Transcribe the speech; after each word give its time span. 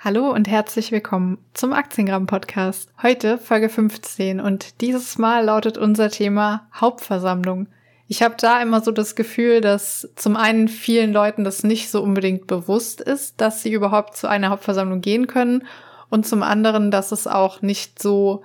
Hallo 0.00 0.30
und 0.30 0.46
herzlich 0.46 0.92
willkommen 0.92 1.38
zum 1.54 1.72
Aktiengramm 1.72 2.28
Podcast. 2.28 2.88
Heute 3.02 3.36
Folge 3.36 3.68
15 3.68 4.38
und 4.38 4.80
dieses 4.80 5.18
Mal 5.18 5.46
lautet 5.46 5.76
unser 5.76 6.08
Thema 6.08 6.68
Hauptversammlung. 6.72 7.66
Ich 8.06 8.22
habe 8.22 8.36
da 8.38 8.62
immer 8.62 8.80
so 8.80 8.92
das 8.92 9.16
Gefühl, 9.16 9.60
dass 9.60 10.08
zum 10.14 10.36
einen 10.36 10.68
vielen 10.68 11.12
Leuten 11.12 11.42
das 11.42 11.64
nicht 11.64 11.90
so 11.90 12.00
unbedingt 12.00 12.46
bewusst 12.46 13.00
ist, 13.00 13.40
dass 13.40 13.64
sie 13.64 13.72
überhaupt 13.72 14.16
zu 14.16 14.28
einer 14.28 14.50
Hauptversammlung 14.50 15.00
gehen 15.00 15.26
können 15.26 15.66
und 16.10 16.28
zum 16.28 16.44
anderen, 16.44 16.92
dass 16.92 17.10
es 17.10 17.26
auch 17.26 17.60
nicht 17.60 18.00
so 18.00 18.44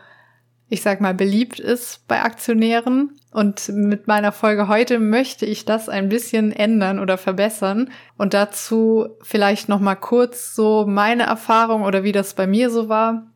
ich 0.69 0.81
sag 0.81 1.01
mal, 1.01 1.13
beliebt 1.13 1.59
ist 1.59 2.07
bei 2.07 2.21
Aktionären. 2.21 3.11
Und 3.31 3.69
mit 3.69 4.07
meiner 4.07 4.31
Folge 4.31 4.67
heute 4.67 4.99
möchte 4.99 5.45
ich 5.45 5.65
das 5.65 5.89
ein 5.89 6.09
bisschen 6.09 6.51
ändern 6.51 6.99
oder 6.99 7.17
verbessern. 7.17 7.91
Und 8.17 8.33
dazu 8.33 9.09
vielleicht 9.21 9.69
noch 9.69 9.79
mal 9.79 9.95
kurz 9.95 10.55
so 10.55 10.85
meine 10.87 11.23
Erfahrung 11.23 11.83
oder 11.83 12.03
wie 12.03 12.11
das 12.11 12.33
bei 12.33 12.47
mir 12.47 12.69
so 12.69 12.89
war. 12.89 13.27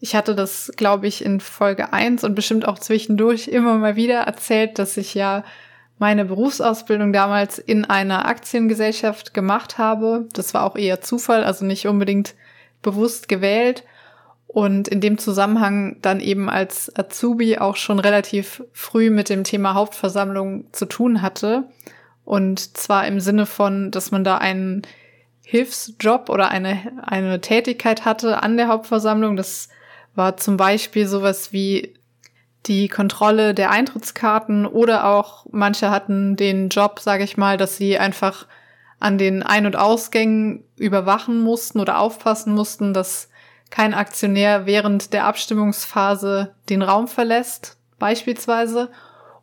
Ich 0.00 0.16
hatte 0.16 0.34
das, 0.34 0.72
glaube 0.76 1.06
ich, 1.06 1.24
in 1.24 1.40
Folge 1.40 1.92
eins 1.92 2.24
und 2.24 2.34
bestimmt 2.34 2.66
auch 2.66 2.78
zwischendurch 2.78 3.48
immer 3.48 3.78
mal 3.78 3.94
wieder 3.94 4.20
erzählt, 4.20 4.78
dass 4.78 4.96
ich 4.96 5.14
ja 5.14 5.44
meine 5.98 6.24
Berufsausbildung 6.24 7.12
damals 7.12 7.58
in 7.58 7.84
einer 7.84 8.26
Aktiengesellschaft 8.26 9.32
gemacht 9.32 9.78
habe. 9.78 10.28
Das 10.32 10.54
war 10.54 10.64
auch 10.64 10.76
eher 10.76 11.00
Zufall, 11.00 11.44
also 11.44 11.64
nicht 11.64 11.86
unbedingt 11.86 12.34
bewusst 12.82 13.28
gewählt 13.28 13.84
und 14.52 14.86
in 14.86 15.00
dem 15.00 15.16
Zusammenhang 15.16 15.96
dann 16.02 16.20
eben 16.20 16.50
als 16.50 16.94
Azubi 16.94 17.56
auch 17.56 17.76
schon 17.76 17.98
relativ 17.98 18.62
früh 18.72 19.08
mit 19.08 19.30
dem 19.30 19.44
Thema 19.44 19.72
Hauptversammlung 19.72 20.66
zu 20.72 20.84
tun 20.84 21.22
hatte. 21.22 21.64
Und 22.24 22.76
zwar 22.76 23.06
im 23.06 23.18
Sinne 23.18 23.46
von, 23.46 23.90
dass 23.90 24.10
man 24.10 24.24
da 24.24 24.36
einen 24.36 24.82
Hilfsjob 25.42 26.28
oder 26.28 26.50
eine, 26.50 26.92
eine 27.02 27.40
Tätigkeit 27.40 28.04
hatte 28.04 28.42
an 28.42 28.58
der 28.58 28.68
Hauptversammlung. 28.68 29.36
Das 29.36 29.70
war 30.14 30.36
zum 30.36 30.58
Beispiel 30.58 31.06
sowas 31.06 31.54
wie 31.54 31.94
die 32.66 32.88
Kontrolle 32.88 33.54
der 33.54 33.70
Eintrittskarten 33.70 34.66
oder 34.66 35.06
auch 35.06 35.46
manche 35.50 35.90
hatten 35.90 36.36
den 36.36 36.68
Job, 36.68 37.00
sage 37.00 37.24
ich 37.24 37.38
mal, 37.38 37.56
dass 37.56 37.78
sie 37.78 37.98
einfach 37.98 38.46
an 39.00 39.16
den 39.16 39.42
Ein- 39.42 39.66
und 39.66 39.76
Ausgängen 39.76 40.62
überwachen 40.76 41.40
mussten 41.40 41.80
oder 41.80 41.98
aufpassen 41.98 42.54
mussten, 42.54 42.92
dass 42.92 43.30
kein 43.72 43.94
Aktionär 43.94 44.66
während 44.66 45.14
der 45.14 45.24
Abstimmungsphase 45.24 46.54
den 46.68 46.82
Raum 46.82 47.08
verlässt, 47.08 47.78
beispielsweise. 47.98 48.90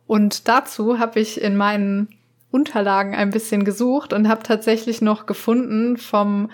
Und 0.06 0.46
dazu 0.46 1.00
habe 1.00 1.18
ich 1.18 1.40
in 1.42 1.56
meinen 1.56 2.08
Unterlagen 2.52 3.16
ein 3.16 3.30
bisschen 3.30 3.64
gesucht 3.64 4.12
und 4.12 4.28
habe 4.28 4.44
tatsächlich 4.44 5.02
noch 5.02 5.26
gefunden 5.26 5.96
vom 5.96 6.48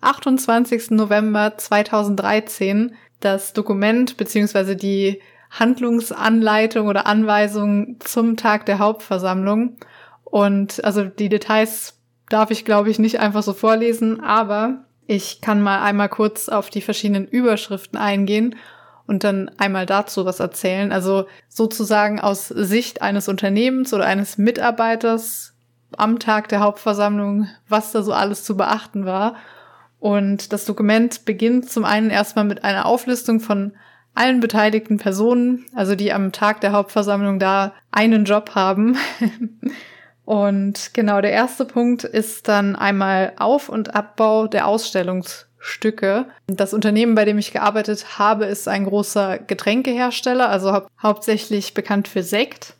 28. 0.00 0.90
November 0.90 1.56
2013 1.56 2.96
das 3.20 3.52
Dokument 3.52 4.16
beziehungsweise 4.16 4.74
die 4.74 5.20
Handlungsanleitung 5.50 6.88
oder 6.88 7.06
Anweisung 7.06 8.00
zum 8.00 8.36
Tag 8.36 8.66
der 8.66 8.80
Hauptversammlung. 8.80 9.76
Und 10.24 10.84
also 10.84 11.04
die 11.04 11.28
Details 11.28 11.96
darf 12.28 12.50
ich, 12.50 12.64
glaube 12.64 12.90
ich, 12.90 12.98
nicht 12.98 13.20
einfach 13.20 13.44
so 13.44 13.52
vorlesen, 13.52 14.20
aber 14.20 14.84
ich 15.10 15.40
kann 15.40 15.60
mal 15.60 15.82
einmal 15.82 16.08
kurz 16.08 16.48
auf 16.48 16.70
die 16.70 16.82
verschiedenen 16.82 17.26
Überschriften 17.26 17.98
eingehen 17.98 18.54
und 19.08 19.24
dann 19.24 19.50
einmal 19.58 19.84
dazu 19.84 20.24
was 20.24 20.38
erzählen. 20.38 20.92
Also 20.92 21.26
sozusagen 21.48 22.20
aus 22.20 22.46
Sicht 22.46 23.02
eines 23.02 23.26
Unternehmens 23.26 23.92
oder 23.92 24.06
eines 24.06 24.38
Mitarbeiters 24.38 25.52
am 25.96 26.20
Tag 26.20 26.48
der 26.48 26.60
Hauptversammlung, 26.60 27.48
was 27.68 27.90
da 27.90 28.04
so 28.04 28.12
alles 28.12 28.44
zu 28.44 28.56
beachten 28.56 29.04
war. 29.04 29.34
Und 29.98 30.52
das 30.52 30.64
Dokument 30.64 31.24
beginnt 31.24 31.68
zum 31.68 31.84
einen 31.84 32.10
erstmal 32.10 32.44
mit 32.44 32.62
einer 32.62 32.86
Auflistung 32.86 33.40
von 33.40 33.72
allen 34.14 34.38
beteiligten 34.38 34.98
Personen, 34.98 35.66
also 35.74 35.96
die 35.96 36.12
am 36.12 36.30
Tag 36.30 36.60
der 36.60 36.70
Hauptversammlung 36.70 37.40
da 37.40 37.72
einen 37.90 38.26
Job 38.26 38.54
haben. 38.54 38.96
Und 40.30 40.94
genau, 40.94 41.20
der 41.20 41.32
erste 41.32 41.64
Punkt 41.64 42.04
ist 42.04 42.46
dann 42.46 42.76
einmal 42.76 43.32
Auf- 43.36 43.68
und 43.68 43.96
Abbau 43.96 44.46
der 44.46 44.68
Ausstellungsstücke. 44.68 46.26
Das 46.46 46.72
Unternehmen, 46.72 47.16
bei 47.16 47.24
dem 47.24 47.36
ich 47.36 47.50
gearbeitet 47.50 48.16
habe, 48.16 48.44
ist 48.44 48.68
ein 48.68 48.84
großer 48.84 49.38
Getränkehersteller, 49.38 50.48
also 50.48 50.72
hau 50.72 50.82
hauptsächlich 51.02 51.74
bekannt 51.74 52.06
für 52.06 52.22
Sekt. 52.22 52.74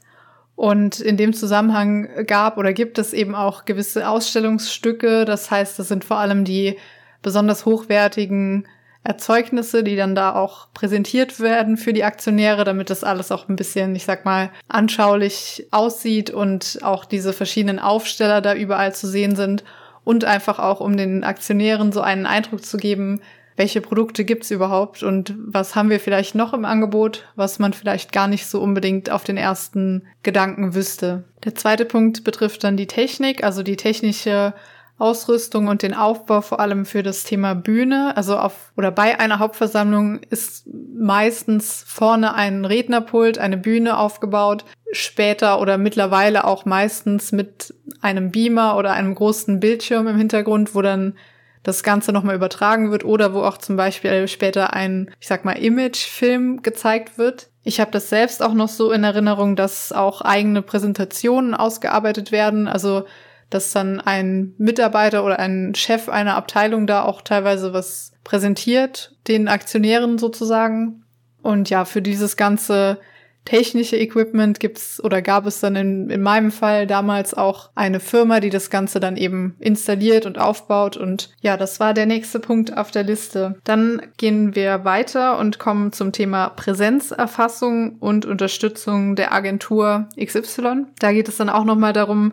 Und 0.55 1.00
in 1.00 1.16
dem 1.16 1.33
Zusammenhang 1.33 2.25
gab 2.25 2.56
oder 2.56 2.72
gibt 2.72 2.99
es 2.99 3.12
eben 3.12 3.34
auch 3.34 3.65
gewisse 3.65 4.09
Ausstellungsstücke. 4.09 5.25
Das 5.25 5.50
heißt, 5.50 5.77
das 5.77 5.88
sind 5.88 6.05
vor 6.05 6.19
allem 6.19 6.44
die 6.44 6.78
besonders 7.21 7.67
hochwertigen 7.67 8.69
Erzeugnisse, 9.03 9.83
die 9.83 9.97
dann 9.97 10.15
da 10.15 10.34
auch 10.34 10.69
präsentiert 10.75 11.41
werden 11.41 11.77
für 11.77 11.93
die 11.93 12.05
Aktionäre, 12.05 12.65
damit 12.65 12.91
das 12.91 13.03
alles 13.03 13.33
auch 13.33 13.49
ein 13.49 13.56
bisschen, 13.56 13.97
ich 13.97 14.05
sag 14.05 14.25
mal, 14.25 14.50
anschaulich 14.69 15.66
aussieht 15.71 16.31
und 16.31 16.78
auch 16.83 17.05
diese 17.05 17.33
verschiedenen 17.33 17.78
Aufsteller 17.78 18.41
da 18.43 18.55
überall 18.55 18.94
zu 18.94 19.06
sehen 19.06 19.37
sind 19.37 19.65
und 20.05 20.25
einfach 20.25 20.59
auch, 20.59 20.81
um 20.81 20.97
den 20.97 21.25
Aktionären 21.25 21.93
so 21.93 22.03
einen 22.03 22.27
Eindruck 22.27 22.65
zu 22.65 22.77
geben, 22.77 23.21
welche 23.56 23.81
Produkte 23.81 24.25
gibt's 24.25 24.50
überhaupt 24.50 25.03
und 25.03 25.34
was 25.38 25.75
haben 25.75 25.91
wir 25.91 26.00
vielleicht 26.00 26.34
noch 26.34 26.55
im 26.55 26.65
Angebot, 26.65 27.27
was 27.37 27.59
man 27.59 27.72
vielleicht 27.72 28.12
gar 28.12 28.27
nicht 28.27 28.47
so 28.47 28.61
unbedingt 28.61 29.11
auf 29.11 29.25
den 29.25 29.37
ersten 29.37 30.06
Gedanken 30.22 30.75
wüsste. 30.75 31.25
Der 31.44 31.55
zweite 31.55 31.84
Punkt 31.84 32.25
betrifft 32.25 32.65
dann 32.65 32.77
die 32.77 32.87
Technik, 32.87 33.44
also 33.44 33.62
die 33.62 33.77
technische 33.77 34.55
Ausrüstung 35.00 35.69
und 35.69 35.83
den 35.83 35.94
Aufbau 35.94 36.41
vor 36.41 36.61
allem 36.61 36.84
für 36.84 37.03
das 37.03 37.25
Thema 37.25 37.55
Bühne. 37.55 38.16
Also 38.16 38.37
auf 38.37 38.72
oder 38.77 38.91
bei 38.91 39.19
einer 39.19 39.38
Hauptversammlung 39.38 40.21
ist 40.31 40.69
meistens 40.99 41.84
vorne 41.87 42.34
ein 42.34 42.65
Rednerpult, 42.65 43.38
eine 43.38 43.56
Bühne 43.56 43.99
aufgebaut, 43.99 44.65
später 44.93 45.61
oder 45.61 45.78
mittlerweile 45.78 46.44
auch 46.44 46.65
meistens 46.65 47.33
mit 47.33 47.75
einem 48.00 48.31
Beamer 48.31 48.77
oder 48.77 48.93
einem 48.93 49.15
großen 49.15 49.61
Bildschirm 49.61 50.06
im 50.06 50.16
Hintergrund, 50.16 50.75
wo 50.75 50.83
dann 50.83 51.15
das 51.62 51.82
Ganze 51.82 52.12
nochmal 52.12 52.37
übertragen 52.37 52.91
wird 52.91 53.05
oder 53.05 53.34
wo 53.34 53.43
auch 53.43 53.59
zum 53.59 53.77
Beispiel 53.77 54.28
später 54.28 54.72
ein, 54.72 55.11
ich 55.21 55.28
sag 55.28 55.44
mal, 55.44 55.53
Imagefilm 55.53 56.62
gezeigt 56.62 57.19
wird. 57.19 57.50
Ich 57.62 57.81
habe 57.81 57.91
das 57.91 58.09
selbst 58.09 58.43
auch 58.43 58.55
noch 58.55 58.69
so 58.69 58.91
in 58.93 59.05
Erinnerung, 59.05 59.56
dass 59.56 59.93
auch 59.93 60.22
eigene 60.22 60.62
Präsentationen 60.62 61.55
ausgearbeitet 61.55 62.32
werden. 62.32 62.67
Also 62.67 63.05
dass 63.50 63.72
dann 63.72 64.00
ein 64.00 64.55
Mitarbeiter 64.59 65.25
oder 65.25 65.38
ein 65.38 65.75
Chef 65.75 66.09
einer 66.09 66.37
Abteilung 66.37 66.87
da 66.87 67.05
auch 67.05 67.22
teilweise 67.22 67.72
was 67.72 68.12
präsentiert, 68.25 69.15
den 69.28 69.49
Aktionären 69.49 70.19
sozusagen. 70.19 71.05
Und 71.43 71.71
ja, 71.71 71.84
für 71.84 72.03
dieses 72.03 72.37
ganze 72.37 72.99
technische 73.44 73.97
Equipment 73.97 74.61
gibt's 74.61 75.03
oder 75.03 75.22
gab 75.22 75.47
es 75.47 75.61
dann 75.61 75.75
in, 75.75 76.11
in 76.11 76.22
meinem 76.22 76.50
Fall 76.50 76.87
damals 76.87 77.34
auch 77.34 77.71
eine 77.75 77.99
Firma, 77.99 78.41
die 78.41 78.50
das 78.50 78.71
Ganze 78.71 79.00
dann 79.00 79.16
eben 79.16 79.56
installiert 79.59 80.27
und 80.27 80.38
aufbaut. 80.38 80.97
Und 80.97 81.31
ja, 81.41 81.56
das 81.56 81.81
war 81.81 81.94
der 81.94 82.06
nächste 82.06 82.38
Punkt 82.38 82.77
auf 82.77 82.91
der 82.91 83.03
Liste. 83.03 83.56
Dann 83.65 84.03
gehen 84.19 84.55
wir 84.55 84.84
weiter 84.84 85.38
und 85.38 85.59
kommen 85.59 85.93
zum 85.93 86.12
Thema 86.12 86.50
Präsenzerfassung 86.50 87.97
und 87.99 88.27
Unterstützung 88.27 89.17
der 89.17 89.32
Agentur 89.32 90.09
XY. 90.22 90.87
Da 90.99 91.12
geht 91.12 91.28
es 91.28 91.38
dann 91.38 91.49
auch 91.49 91.65
nochmal 91.65 91.93
darum, 91.93 92.32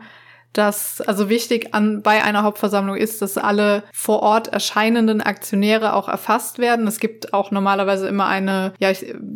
dass 0.54 1.02
also 1.02 1.30
wichtig 1.30 1.74
an 1.74 2.02
bei 2.02 2.24
einer 2.24 2.44
Hauptversammlung 2.44 2.96
ist, 2.96 3.22
dass 3.22 3.38
alle 3.38 3.84
vor 3.94 4.22
Ort 4.22 4.48
erscheinenden 4.48 5.22
Aktionäre 5.22 5.94
auch 5.94 6.08
erfasst 6.10 6.60
werden. 6.60 6.88
Es 6.88 7.00
gibt 7.00 7.34
auch 7.34 7.52
normalerweise 7.52 8.08
immer 8.08 8.28
eine 8.28 8.74
ja, 8.80 8.92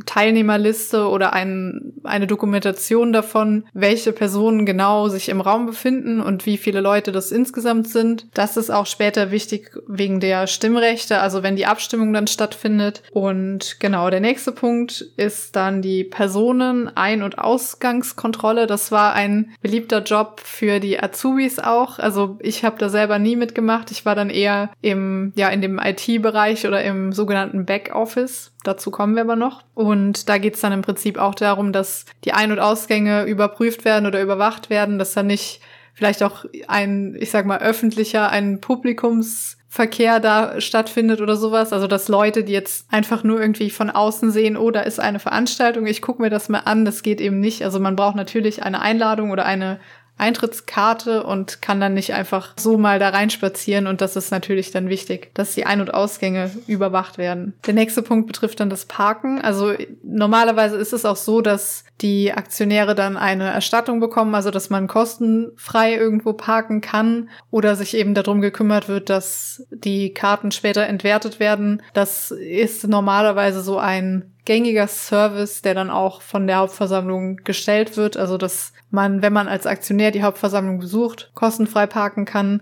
Teilnehmerliste 0.05 1.07
oder 1.07 1.33
ein, 1.33 1.93
eine 2.03 2.27
Dokumentation 2.27 3.13
davon, 3.13 3.65
welche 3.73 4.13
Personen 4.13 4.65
genau 4.65 5.09
sich 5.09 5.29
im 5.29 5.41
Raum 5.41 5.65
befinden 5.65 6.21
und 6.21 6.45
wie 6.45 6.57
viele 6.57 6.81
Leute 6.81 7.11
das 7.11 7.31
insgesamt 7.31 7.87
sind. 7.87 8.27
Das 8.33 8.57
ist 8.57 8.71
auch 8.71 8.85
später 8.85 9.31
wichtig 9.31 9.71
wegen 9.87 10.19
der 10.19 10.47
Stimmrechte, 10.47 11.19
also 11.19 11.43
wenn 11.43 11.55
die 11.55 11.65
Abstimmung 11.65 12.13
dann 12.13 12.27
stattfindet. 12.27 13.03
Und 13.11 13.79
genau, 13.79 14.09
der 14.09 14.21
nächste 14.21 14.51
Punkt 14.51 15.01
ist 15.17 15.55
dann 15.55 15.81
die 15.81 16.03
Personen 16.03 16.89
Ein- 16.95 17.23
und 17.23 17.37
Ausgangskontrolle. 17.37 18.67
Das 18.67 18.91
war 18.91 19.13
ein 19.13 19.53
beliebter 19.61 20.01
Job 20.01 20.41
für 20.43 20.79
die 20.79 20.95
Azubis 21.11 21.59
auch. 21.59 21.99
Also 21.99 22.37
ich 22.39 22.63
habe 22.63 22.77
da 22.79 22.89
selber 22.89 23.19
nie 23.19 23.35
mitgemacht. 23.35 23.91
Ich 23.91 24.05
war 24.05 24.15
dann 24.15 24.29
eher 24.29 24.71
im, 24.81 25.33
ja, 25.35 25.49
in 25.49 25.61
dem 25.61 25.79
IT-Bereich 25.79 26.67
oder 26.67 26.83
im 26.83 27.11
sogenannten 27.11 27.65
Backoffice. 27.65 28.51
Dazu 28.63 28.91
kommen 28.91 29.15
wir 29.15 29.21
aber 29.21 29.35
noch. 29.35 29.63
Und 29.73 30.29
da 30.29 30.37
geht's 30.37 30.61
dann 30.61 30.71
im 30.71 30.81
Prinzip 30.81 31.17
auch 31.17 31.35
darum, 31.35 31.73
dass 31.73 32.05
die 32.23 32.33
Ein- 32.33 32.51
und 32.51 32.59
Ausgänge 32.59 33.25
überprüft 33.25 33.85
werden 33.85 34.05
oder 34.05 34.21
überwacht 34.21 34.69
werden, 34.69 34.99
dass 34.99 35.13
da 35.13 35.23
nicht 35.23 35.61
vielleicht 35.93 36.23
auch 36.23 36.45
ein, 36.67 37.15
ich 37.19 37.31
sag 37.31 37.45
mal, 37.45 37.59
öffentlicher, 37.59 38.29
ein 38.29 38.61
Publikumsverkehr 38.61 40.19
da 40.19 40.61
stattfindet 40.61 41.21
oder 41.21 41.35
sowas. 41.35 41.73
Also 41.73 41.87
dass 41.87 42.07
Leute, 42.07 42.43
die 42.43 42.53
jetzt 42.53 42.91
einfach 42.91 43.23
nur 43.23 43.41
irgendwie 43.41 43.69
von 43.69 43.89
außen 43.89 44.31
sehen, 44.31 44.57
oh, 44.57 44.71
da 44.71 44.81
ist 44.81 44.99
eine 44.99 45.19
Veranstaltung, 45.19 45.85
ich 45.85 46.01
gucke 46.01 46.21
mir 46.21 46.29
das 46.29 46.49
mal 46.49 46.59
an, 46.59 46.85
das 46.85 47.03
geht 47.03 47.19
eben 47.21 47.39
nicht. 47.39 47.63
Also 47.63 47.79
man 47.79 47.95
braucht 47.95 48.15
natürlich 48.15 48.63
eine 48.63 48.81
Einladung 48.81 49.31
oder 49.31 49.45
eine 49.45 49.79
Eintrittskarte 50.21 51.23
und 51.23 51.61
kann 51.61 51.81
dann 51.81 51.95
nicht 51.95 52.13
einfach 52.13 52.53
so 52.57 52.77
mal 52.77 52.99
da 52.99 53.09
reinspazieren. 53.09 53.87
Und 53.87 54.01
das 54.01 54.15
ist 54.15 54.31
natürlich 54.31 54.71
dann 54.71 54.87
wichtig, 54.87 55.31
dass 55.33 55.55
die 55.55 55.65
Ein- 55.65 55.81
und 55.81 55.93
Ausgänge 55.93 56.51
überwacht 56.67 57.17
werden. 57.17 57.53
Der 57.65 57.73
nächste 57.73 58.03
Punkt 58.03 58.27
betrifft 58.27 58.59
dann 58.59 58.69
das 58.69 58.85
Parken. 58.85 59.41
Also 59.41 59.73
normalerweise 60.03 60.77
ist 60.77 60.93
es 60.93 61.05
auch 61.05 61.15
so, 61.15 61.41
dass 61.41 61.83
die 62.01 62.31
Aktionäre 62.33 62.93
dann 62.93 63.17
eine 63.17 63.49
Erstattung 63.49 63.99
bekommen, 63.99 64.35
also 64.35 64.51
dass 64.51 64.69
man 64.69 64.87
kostenfrei 64.87 65.95
irgendwo 65.95 66.33
parken 66.33 66.81
kann 66.81 67.29
oder 67.49 67.75
sich 67.75 67.95
eben 67.95 68.13
darum 68.13 68.41
gekümmert 68.41 68.87
wird, 68.87 69.09
dass 69.09 69.65
die 69.71 70.13
Karten 70.13 70.51
später 70.51 70.85
entwertet 70.85 71.39
werden. 71.39 71.81
Das 71.93 72.31
ist 72.31 72.87
normalerweise 72.87 73.61
so 73.61 73.77
ein 73.77 74.30
gängiger 74.45 74.87
Service, 74.87 75.61
der 75.61 75.73
dann 75.73 75.89
auch 75.89 76.21
von 76.21 76.47
der 76.47 76.57
Hauptversammlung 76.57 77.37
gestellt 77.37 77.97
wird. 77.97 78.17
Also 78.17 78.37
dass 78.37 78.73
man, 78.89 79.21
wenn 79.21 79.33
man 79.33 79.47
als 79.47 79.65
Aktionär 79.65 80.11
die 80.11 80.23
Hauptversammlung 80.23 80.79
besucht, 80.79 81.31
kostenfrei 81.33 81.87
parken 81.87 82.25
kann. 82.25 82.61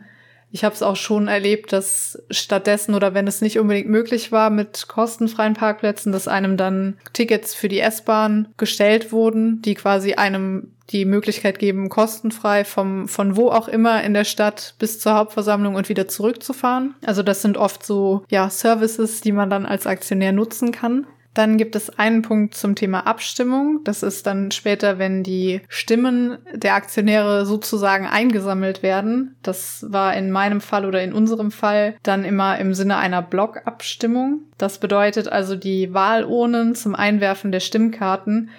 Ich 0.51 0.63
habe 0.63 0.73
es 0.73 0.81
auch 0.81 0.95
schon 0.95 1.27
erlebt, 1.27 1.71
dass 1.73 2.23
stattdessen 2.31 2.95
oder 2.95 3.13
wenn 3.13 3.27
es 3.27 3.41
nicht 3.41 3.59
unbedingt 3.59 3.87
möglich 3.87 4.31
war 4.31 4.49
mit 4.49 4.87
kostenfreien 4.87 5.53
Parkplätzen, 5.53 6.11
dass 6.11 6.27
einem 6.27 6.57
dann 6.57 6.97
Tickets 7.13 7.53
für 7.53 7.67
die 7.67 7.79
S-Bahn 7.79 8.47
gestellt 8.57 9.11
wurden, 9.11 9.61
die 9.61 9.75
quasi 9.75 10.15
einem 10.15 10.71
die 10.89 11.05
Möglichkeit 11.05 11.59
geben, 11.59 11.89
kostenfrei 11.89 12.65
vom, 12.65 13.07
von 13.07 13.35
wo 13.35 13.49
auch 13.49 13.67
immer 13.67 14.03
in 14.03 14.15
der 14.15 14.23
Stadt 14.23 14.73
bis 14.79 14.99
zur 14.99 15.13
Hauptversammlung 15.13 15.75
und 15.75 15.87
wieder 15.87 16.07
zurückzufahren. 16.07 16.95
Also 17.05 17.21
das 17.21 17.43
sind 17.43 17.57
oft 17.57 17.85
so, 17.85 18.23
ja, 18.29 18.49
Services, 18.49 19.21
die 19.21 19.31
man 19.31 19.51
dann 19.51 19.67
als 19.67 19.85
Aktionär 19.85 20.31
nutzen 20.31 20.71
kann. 20.71 21.05
Dann 21.33 21.57
gibt 21.57 21.75
es 21.75 21.97
einen 21.97 22.21
Punkt 22.21 22.55
zum 22.55 22.75
Thema 22.75 23.05
Abstimmung. 23.05 23.81
Das 23.83 24.03
ist 24.03 24.25
dann 24.25 24.51
später, 24.51 24.97
wenn 24.97 25.23
die 25.23 25.61
Stimmen 25.67 26.39
der 26.53 26.73
Aktionäre 26.73 27.45
sozusagen 27.45 28.07
eingesammelt 28.07 28.81
werden. 28.81 29.35
Das 29.43 29.85
war 29.89 30.15
in 30.15 30.31
meinem 30.31 30.59
Fall 30.59 30.85
oder 30.85 31.03
in 31.03 31.13
unserem 31.13 31.51
Fall 31.51 31.95
dann 32.03 32.25
immer 32.25 32.57
im 32.57 32.73
Sinne 32.73 32.97
einer 32.97 33.21
Blockabstimmung. 33.21 34.41
Das 34.57 34.79
bedeutet 34.79 35.27
also 35.27 35.55
die 35.55 35.93
Wahlurnen 35.93 36.75
zum 36.75 36.95
Einwerfen 36.95 37.51
der 37.51 37.59
Stimmkarten 37.59 38.49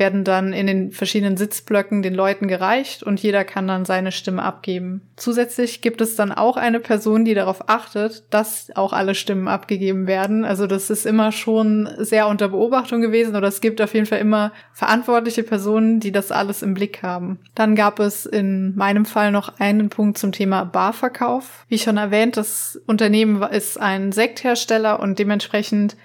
werden 0.00 0.24
dann 0.24 0.52
in 0.52 0.66
den 0.66 0.90
verschiedenen 0.90 1.36
Sitzblöcken 1.36 2.02
den 2.02 2.14
Leuten 2.14 2.48
gereicht 2.48 3.04
und 3.04 3.22
jeder 3.22 3.44
kann 3.44 3.68
dann 3.68 3.84
seine 3.84 4.10
Stimme 4.10 4.42
abgeben. 4.42 5.02
Zusätzlich 5.14 5.82
gibt 5.82 6.00
es 6.00 6.16
dann 6.16 6.32
auch 6.32 6.56
eine 6.56 6.80
Person, 6.80 7.24
die 7.24 7.34
darauf 7.34 7.68
achtet, 7.68 8.24
dass 8.30 8.70
auch 8.74 8.92
alle 8.92 9.14
Stimmen 9.14 9.46
abgegeben 9.46 10.08
werden. 10.08 10.44
Also 10.44 10.66
das 10.66 10.90
ist 10.90 11.06
immer 11.06 11.30
schon 11.30 11.88
sehr 11.98 12.26
unter 12.26 12.48
Beobachtung 12.48 13.00
gewesen 13.00 13.36
oder 13.36 13.46
es 13.46 13.60
gibt 13.60 13.80
auf 13.80 13.94
jeden 13.94 14.06
Fall 14.06 14.18
immer 14.18 14.52
verantwortliche 14.72 15.44
Personen, 15.44 16.00
die 16.00 16.10
das 16.10 16.32
alles 16.32 16.62
im 16.62 16.74
Blick 16.74 17.02
haben. 17.02 17.38
Dann 17.54 17.76
gab 17.76 18.00
es 18.00 18.24
in 18.26 18.74
meinem 18.76 19.04
Fall 19.04 19.30
noch 19.30 19.60
einen 19.60 19.90
Punkt 19.90 20.16
zum 20.16 20.32
Thema 20.32 20.64
Barverkauf. 20.64 21.66
Wie 21.68 21.78
schon 21.78 21.98
erwähnt, 21.98 22.38
das 22.38 22.80
Unternehmen 22.86 23.42
ist 23.42 23.78
ein 23.78 24.12
Sekthersteller 24.12 24.98
und 24.98 25.18
dementsprechend 25.18 25.96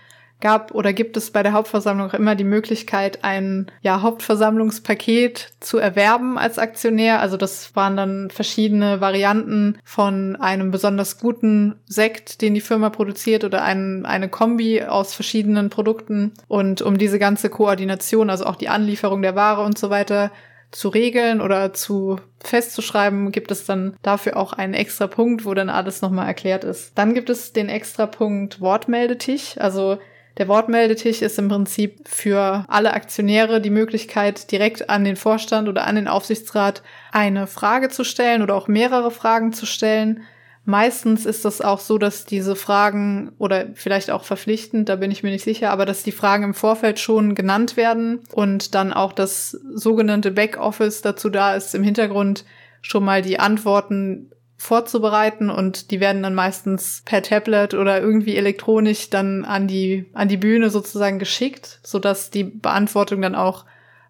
gab 0.41 0.71
oder 0.71 0.93
gibt 0.93 1.17
es 1.17 1.31
bei 1.31 1.43
der 1.43 1.53
Hauptversammlung 1.53 2.11
immer 2.11 2.35
die 2.35 2.43
Möglichkeit, 2.43 3.23
ein 3.23 3.71
ja, 3.81 4.01
Hauptversammlungspaket 4.01 5.53
zu 5.59 5.77
erwerben 5.77 6.37
als 6.37 6.59
Aktionär. 6.59 7.21
Also 7.21 7.37
das 7.37 7.75
waren 7.75 7.97
dann 7.97 8.29
verschiedene 8.29 9.01
Varianten 9.01 9.77
von 9.83 10.35
einem 10.35 10.71
besonders 10.71 11.19
guten 11.19 11.75
Sekt, 11.85 12.41
den 12.41 12.53
die 12.53 12.61
Firma 12.61 12.89
produziert 12.89 13.43
oder 13.43 13.63
ein, 13.63 14.05
eine 14.05 14.29
Kombi 14.29 14.83
aus 14.83 15.13
verschiedenen 15.13 15.69
Produkten. 15.69 16.33
Und 16.47 16.81
um 16.81 16.97
diese 16.97 17.19
ganze 17.19 17.49
Koordination, 17.49 18.29
also 18.29 18.45
auch 18.45 18.55
die 18.55 18.69
Anlieferung 18.69 19.21
der 19.21 19.35
Ware 19.35 19.63
und 19.63 19.77
so 19.77 19.89
weiter, 19.89 20.31
zu 20.71 20.89
regeln 20.89 21.39
oder 21.39 21.73
zu 21.73 22.19
festzuschreiben, 22.43 23.31
gibt 23.31 23.49
es 23.49 23.65
dann 23.65 23.95
dafür 24.01 24.35
auch 24.35 24.51
einen 24.51 24.73
extra 24.73 25.07
Punkt, 25.07 25.45
wo 25.45 25.53
dann 25.53 25.69
alles 25.69 26.01
nochmal 26.01 26.27
erklärt 26.27 26.65
ist. 26.65 26.97
Dann 26.97 27.13
gibt 27.13 27.29
es 27.29 27.53
den 27.53 27.69
extra 27.69 28.05
Punkt 28.07 28.59
Wortmeldetisch. 28.59 29.57
Also 29.57 29.99
der 30.37 30.47
Wortmeldetisch 30.49 31.21
ist 31.21 31.39
im 31.39 31.47
Prinzip 31.47 32.07
für 32.07 32.65
alle 32.67 32.93
Aktionäre 32.93 33.61
die 33.61 33.69
Möglichkeit, 33.69 34.51
direkt 34.51 34.89
an 34.89 35.05
den 35.05 35.15
Vorstand 35.15 35.69
oder 35.69 35.87
an 35.87 35.95
den 35.95 36.07
Aufsichtsrat 36.09 36.83
eine 37.11 37.47
Frage 37.47 37.89
zu 37.89 38.03
stellen 38.03 38.41
oder 38.41 38.55
auch 38.55 38.67
mehrere 38.67 39.11
Fragen 39.11 39.53
zu 39.53 39.65
stellen. 39.65 40.23
Meistens 40.65 41.25
ist 41.25 41.45
das 41.45 41.61
auch 41.61 41.79
so, 41.79 41.97
dass 41.97 42.25
diese 42.25 42.55
Fragen 42.55 43.31
oder 43.37 43.67
vielleicht 43.75 44.11
auch 44.11 44.23
verpflichtend, 44.23 44.89
da 44.89 44.95
bin 44.95 45.11
ich 45.11 45.23
mir 45.23 45.29
nicht 45.29 45.43
sicher, 45.43 45.69
aber 45.69 45.85
dass 45.85 46.03
die 46.03 46.11
Fragen 46.11 46.43
im 46.43 46.53
Vorfeld 46.53 46.99
schon 46.99 47.35
genannt 47.35 47.77
werden 47.77 48.21
und 48.33 48.75
dann 48.75 48.91
auch 48.91 49.13
das 49.13 49.51
sogenannte 49.51 50.31
Backoffice 50.31 51.01
dazu 51.01 51.29
da 51.29 51.55
ist, 51.55 51.75
im 51.75 51.83
Hintergrund 51.83 52.45
schon 52.81 53.05
mal 53.05 53.21
die 53.21 53.39
Antworten 53.39 54.31
vorzubereiten 54.57 55.49
und 55.49 55.91
die 55.91 55.99
werden 55.99 56.23
dann 56.23 56.33
meistens 56.33 57.01
per 57.05 57.21
Tablet 57.21 57.73
oder 57.73 57.99
irgendwie 58.01 58.37
elektronisch 58.37 59.09
dann 59.09 59.43
an 59.45 59.67
die, 59.67 60.05
an 60.13 60.27
die 60.27 60.37
Bühne 60.37 60.69
sozusagen 60.69 61.19
geschickt, 61.19 61.79
sodass 61.83 62.29
die 62.29 62.45
Beantwortung 62.45 63.21
dann 63.21 63.35
auch 63.35 63.65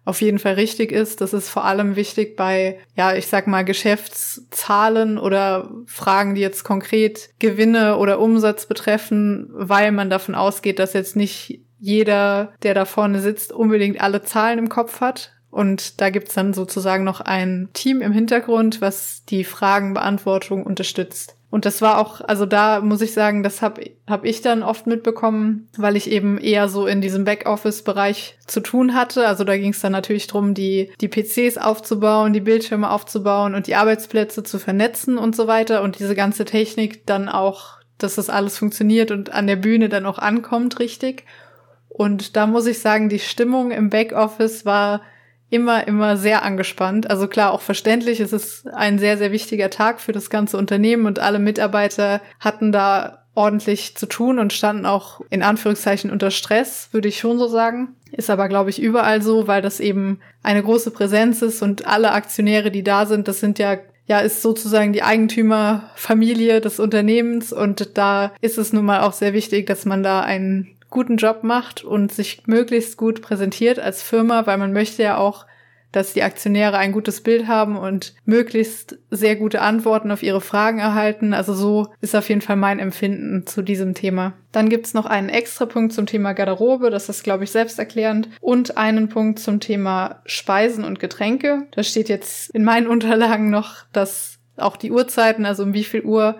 auf 0.06 0.22
jeden 0.22 0.38
Fall 0.38 0.54
richtig 0.54 0.92
ist. 0.92 1.20
Das 1.20 1.34
ist 1.34 1.50
vor 1.50 1.64
allem 1.64 1.96
wichtig 1.96 2.36
bei, 2.36 2.78
ja, 2.94 3.14
ich 3.14 3.26
sag 3.26 3.48
mal, 3.48 3.64
Geschäftszahlen 3.64 5.18
oder 5.18 5.68
Fragen, 5.86 6.36
die 6.36 6.40
jetzt 6.40 6.62
konkret 6.62 7.30
Gewinne 7.40 7.96
oder 7.98 8.20
Umsatz 8.20 8.66
betreffen, 8.66 9.50
weil 9.52 9.90
man 9.90 10.08
davon 10.08 10.36
ausgeht, 10.36 10.78
dass 10.78 10.92
jetzt 10.92 11.16
nicht 11.16 11.60
jeder, 11.78 12.54
der 12.62 12.72
da 12.72 12.84
vorne 12.84 13.20
sitzt, 13.20 13.52
unbedingt 13.52 14.00
alle 14.00 14.22
Zahlen 14.22 14.60
im 14.60 14.68
Kopf 14.68 15.00
hat. 15.00 15.32
Und 15.56 16.02
da 16.02 16.10
gibt's 16.10 16.34
dann 16.34 16.52
sozusagen 16.52 17.02
noch 17.02 17.22
ein 17.22 17.70
Team 17.72 18.02
im 18.02 18.12
Hintergrund, 18.12 18.82
was 18.82 19.24
die 19.24 19.42
Fragenbeantwortung 19.42 20.66
unterstützt. 20.66 21.34
Und 21.48 21.64
das 21.64 21.80
war 21.80 21.96
auch, 21.96 22.20
also 22.20 22.44
da 22.44 22.82
muss 22.82 23.00
ich 23.00 23.14
sagen, 23.14 23.42
das 23.42 23.62
habe 23.62 23.92
hab 24.06 24.26
ich 24.26 24.42
dann 24.42 24.62
oft 24.62 24.86
mitbekommen, 24.86 25.70
weil 25.78 25.96
ich 25.96 26.10
eben 26.10 26.36
eher 26.36 26.68
so 26.68 26.86
in 26.86 27.00
diesem 27.00 27.24
Backoffice-Bereich 27.24 28.36
zu 28.46 28.60
tun 28.60 28.92
hatte. 28.92 29.26
Also 29.26 29.44
da 29.44 29.56
ging 29.56 29.70
es 29.70 29.80
dann 29.80 29.92
natürlich 29.92 30.26
drum, 30.26 30.52
die, 30.52 30.92
die 31.00 31.08
PCs 31.08 31.56
aufzubauen, 31.56 32.34
die 32.34 32.40
Bildschirme 32.40 32.90
aufzubauen 32.90 33.54
und 33.54 33.66
die 33.66 33.76
Arbeitsplätze 33.76 34.42
zu 34.42 34.58
vernetzen 34.58 35.16
und 35.16 35.34
so 35.34 35.46
weiter. 35.46 35.80
Und 35.80 35.98
diese 35.98 36.14
ganze 36.14 36.44
Technik 36.44 37.06
dann 37.06 37.30
auch, 37.30 37.78
dass 37.96 38.16
das 38.16 38.28
alles 38.28 38.58
funktioniert 38.58 39.10
und 39.10 39.32
an 39.32 39.46
der 39.46 39.56
Bühne 39.56 39.88
dann 39.88 40.04
auch 40.04 40.18
ankommt, 40.18 40.80
richtig. 40.80 41.24
Und 41.88 42.36
da 42.36 42.46
muss 42.46 42.66
ich 42.66 42.80
sagen, 42.80 43.08
die 43.08 43.20
Stimmung 43.20 43.70
im 43.70 43.88
Backoffice 43.88 44.66
war 44.66 45.00
immer, 45.50 45.86
immer 45.86 46.16
sehr 46.16 46.42
angespannt. 46.42 47.10
Also 47.10 47.28
klar, 47.28 47.52
auch 47.52 47.60
verständlich. 47.60 48.20
Es 48.20 48.32
ist 48.32 48.66
ein 48.68 48.98
sehr, 48.98 49.16
sehr 49.16 49.32
wichtiger 49.32 49.70
Tag 49.70 50.00
für 50.00 50.12
das 50.12 50.30
ganze 50.30 50.56
Unternehmen 50.56 51.06
und 51.06 51.18
alle 51.18 51.38
Mitarbeiter 51.38 52.20
hatten 52.40 52.72
da 52.72 53.22
ordentlich 53.34 53.96
zu 53.96 54.06
tun 54.06 54.38
und 54.38 54.52
standen 54.52 54.86
auch 54.86 55.20
in 55.28 55.42
Anführungszeichen 55.42 56.10
unter 56.10 56.30
Stress, 56.30 56.88
würde 56.92 57.08
ich 57.08 57.18
schon 57.18 57.38
so 57.38 57.46
sagen. 57.46 57.94
Ist 58.10 58.30
aber, 58.30 58.48
glaube 58.48 58.70
ich, 58.70 58.80
überall 58.80 59.20
so, 59.20 59.46
weil 59.46 59.60
das 59.60 59.78
eben 59.78 60.20
eine 60.42 60.62
große 60.62 60.90
Präsenz 60.90 61.42
ist 61.42 61.62
und 61.62 61.86
alle 61.86 62.12
Aktionäre, 62.12 62.70
die 62.70 62.82
da 62.82 63.04
sind, 63.04 63.28
das 63.28 63.40
sind 63.40 63.58
ja 63.58 63.76
ja, 64.08 64.20
ist 64.20 64.40
sozusagen 64.40 64.92
die 64.92 65.02
Eigentümerfamilie 65.02 66.60
des 66.60 66.78
Unternehmens 66.78 67.52
und 67.52 67.98
da 67.98 68.32
ist 68.40 68.56
es 68.56 68.72
nun 68.72 68.84
mal 68.84 69.00
auch 69.00 69.12
sehr 69.12 69.32
wichtig, 69.32 69.66
dass 69.66 69.84
man 69.84 70.04
da 70.04 70.20
einen 70.20 70.75
guten 70.90 71.16
Job 71.16 71.42
macht 71.42 71.84
und 71.84 72.12
sich 72.12 72.42
möglichst 72.46 72.96
gut 72.96 73.22
präsentiert 73.22 73.78
als 73.78 74.02
Firma, 74.02 74.46
weil 74.46 74.58
man 74.58 74.72
möchte 74.72 75.02
ja 75.02 75.18
auch, 75.18 75.46
dass 75.92 76.12
die 76.12 76.22
Aktionäre 76.22 76.76
ein 76.76 76.92
gutes 76.92 77.22
Bild 77.22 77.46
haben 77.46 77.76
und 77.76 78.14
möglichst 78.26 78.98
sehr 79.10 79.34
gute 79.34 79.62
Antworten 79.62 80.10
auf 80.10 80.22
ihre 80.22 80.42
Fragen 80.42 80.78
erhalten. 80.78 81.32
Also 81.32 81.54
so 81.54 81.88
ist 82.02 82.14
auf 82.14 82.28
jeden 82.28 82.42
Fall 82.42 82.56
mein 82.56 82.78
Empfinden 82.80 83.46
zu 83.46 83.62
diesem 83.62 83.94
Thema. 83.94 84.34
Dann 84.52 84.68
gibt's 84.68 84.92
noch 84.92 85.06
einen 85.06 85.30
extra 85.30 85.64
Punkt 85.64 85.94
zum 85.94 86.04
Thema 86.04 86.34
Garderobe, 86.34 86.90
das 86.90 87.08
ist, 87.08 87.24
glaube 87.24 87.44
ich, 87.44 87.50
selbsterklärend. 87.50 88.28
Und 88.40 88.76
einen 88.76 89.08
Punkt 89.08 89.38
zum 89.38 89.58
Thema 89.58 90.20
Speisen 90.26 90.84
und 90.84 91.00
Getränke. 91.00 91.66
Da 91.70 91.82
steht 91.82 92.10
jetzt 92.10 92.50
in 92.50 92.64
meinen 92.64 92.88
Unterlagen 92.88 93.48
noch, 93.48 93.84
dass 93.92 94.38
auch 94.58 94.76
die 94.76 94.90
Uhrzeiten, 94.90 95.46
also 95.46 95.62
um 95.62 95.72
wie 95.72 95.84
viel 95.84 96.02
Uhr 96.02 96.36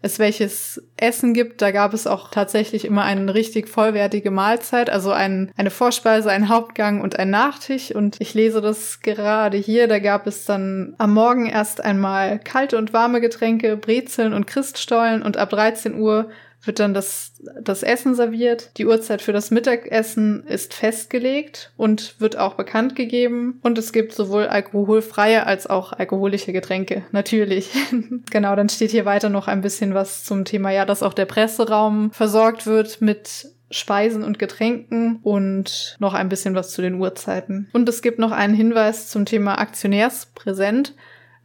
es 0.00 0.18
welches 0.18 0.82
Essen 0.96 1.34
gibt. 1.34 1.60
Da 1.60 1.70
gab 1.70 1.92
es 1.92 2.06
auch 2.06 2.30
tatsächlich 2.30 2.84
immer 2.84 3.02
eine 3.02 3.34
richtig 3.34 3.68
vollwertige 3.68 4.30
Mahlzeit, 4.30 4.90
also 4.90 5.10
ein, 5.10 5.50
eine 5.56 5.70
Vorspeise, 5.70 6.30
ein 6.30 6.48
Hauptgang 6.48 7.00
und 7.00 7.18
ein 7.18 7.30
Nachtisch. 7.30 7.94
Und 7.94 8.16
ich 8.20 8.34
lese 8.34 8.60
das 8.60 9.00
gerade 9.00 9.56
hier. 9.56 9.88
Da 9.88 9.98
gab 9.98 10.26
es 10.26 10.44
dann 10.44 10.94
am 10.98 11.14
Morgen 11.14 11.46
erst 11.46 11.82
einmal 11.82 12.38
kalte 12.38 12.78
und 12.78 12.92
warme 12.92 13.20
Getränke, 13.20 13.76
Brezeln 13.76 14.34
und 14.34 14.46
Christstollen 14.46 15.22
und 15.22 15.36
ab 15.36 15.50
13 15.50 15.98
Uhr 15.98 16.30
wird 16.62 16.80
dann 16.80 16.94
das, 16.94 17.32
das 17.60 17.82
Essen 17.82 18.14
serviert. 18.14 18.70
Die 18.78 18.86
Uhrzeit 18.86 19.22
für 19.22 19.32
das 19.32 19.50
Mittagessen 19.50 20.44
ist 20.46 20.74
festgelegt 20.74 21.72
und 21.76 22.20
wird 22.20 22.36
auch 22.36 22.54
bekannt 22.54 22.96
gegeben. 22.96 23.60
Und 23.62 23.78
es 23.78 23.92
gibt 23.92 24.12
sowohl 24.12 24.46
alkoholfreie 24.46 25.46
als 25.46 25.66
auch 25.66 25.92
alkoholische 25.92 26.52
Getränke. 26.52 27.04
Natürlich. 27.12 27.70
genau, 28.30 28.56
dann 28.56 28.68
steht 28.68 28.90
hier 28.90 29.04
weiter 29.04 29.28
noch 29.28 29.48
ein 29.48 29.60
bisschen 29.60 29.94
was 29.94 30.24
zum 30.24 30.44
Thema, 30.44 30.70
ja, 30.70 30.84
dass 30.84 31.02
auch 31.02 31.14
der 31.14 31.26
Presseraum 31.26 32.10
versorgt 32.10 32.66
wird 32.66 33.00
mit 33.00 33.48
Speisen 33.70 34.24
und 34.24 34.38
Getränken 34.38 35.20
und 35.22 35.96
noch 35.98 36.14
ein 36.14 36.28
bisschen 36.28 36.54
was 36.54 36.70
zu 36.70 36.82
den 36.82 36.94
Uhrzeiten. 36.94 37.68
Und 37.72 37.88
es 37.88 38.02
gibt 38.02 38.18
noch 38.18 38.32
einen 38.32 38.54
Hinweis 38.54 39.08
zum 39.08 39.26
Thema 39.26 39.58
Aktionärspräsent. 39.58 40.94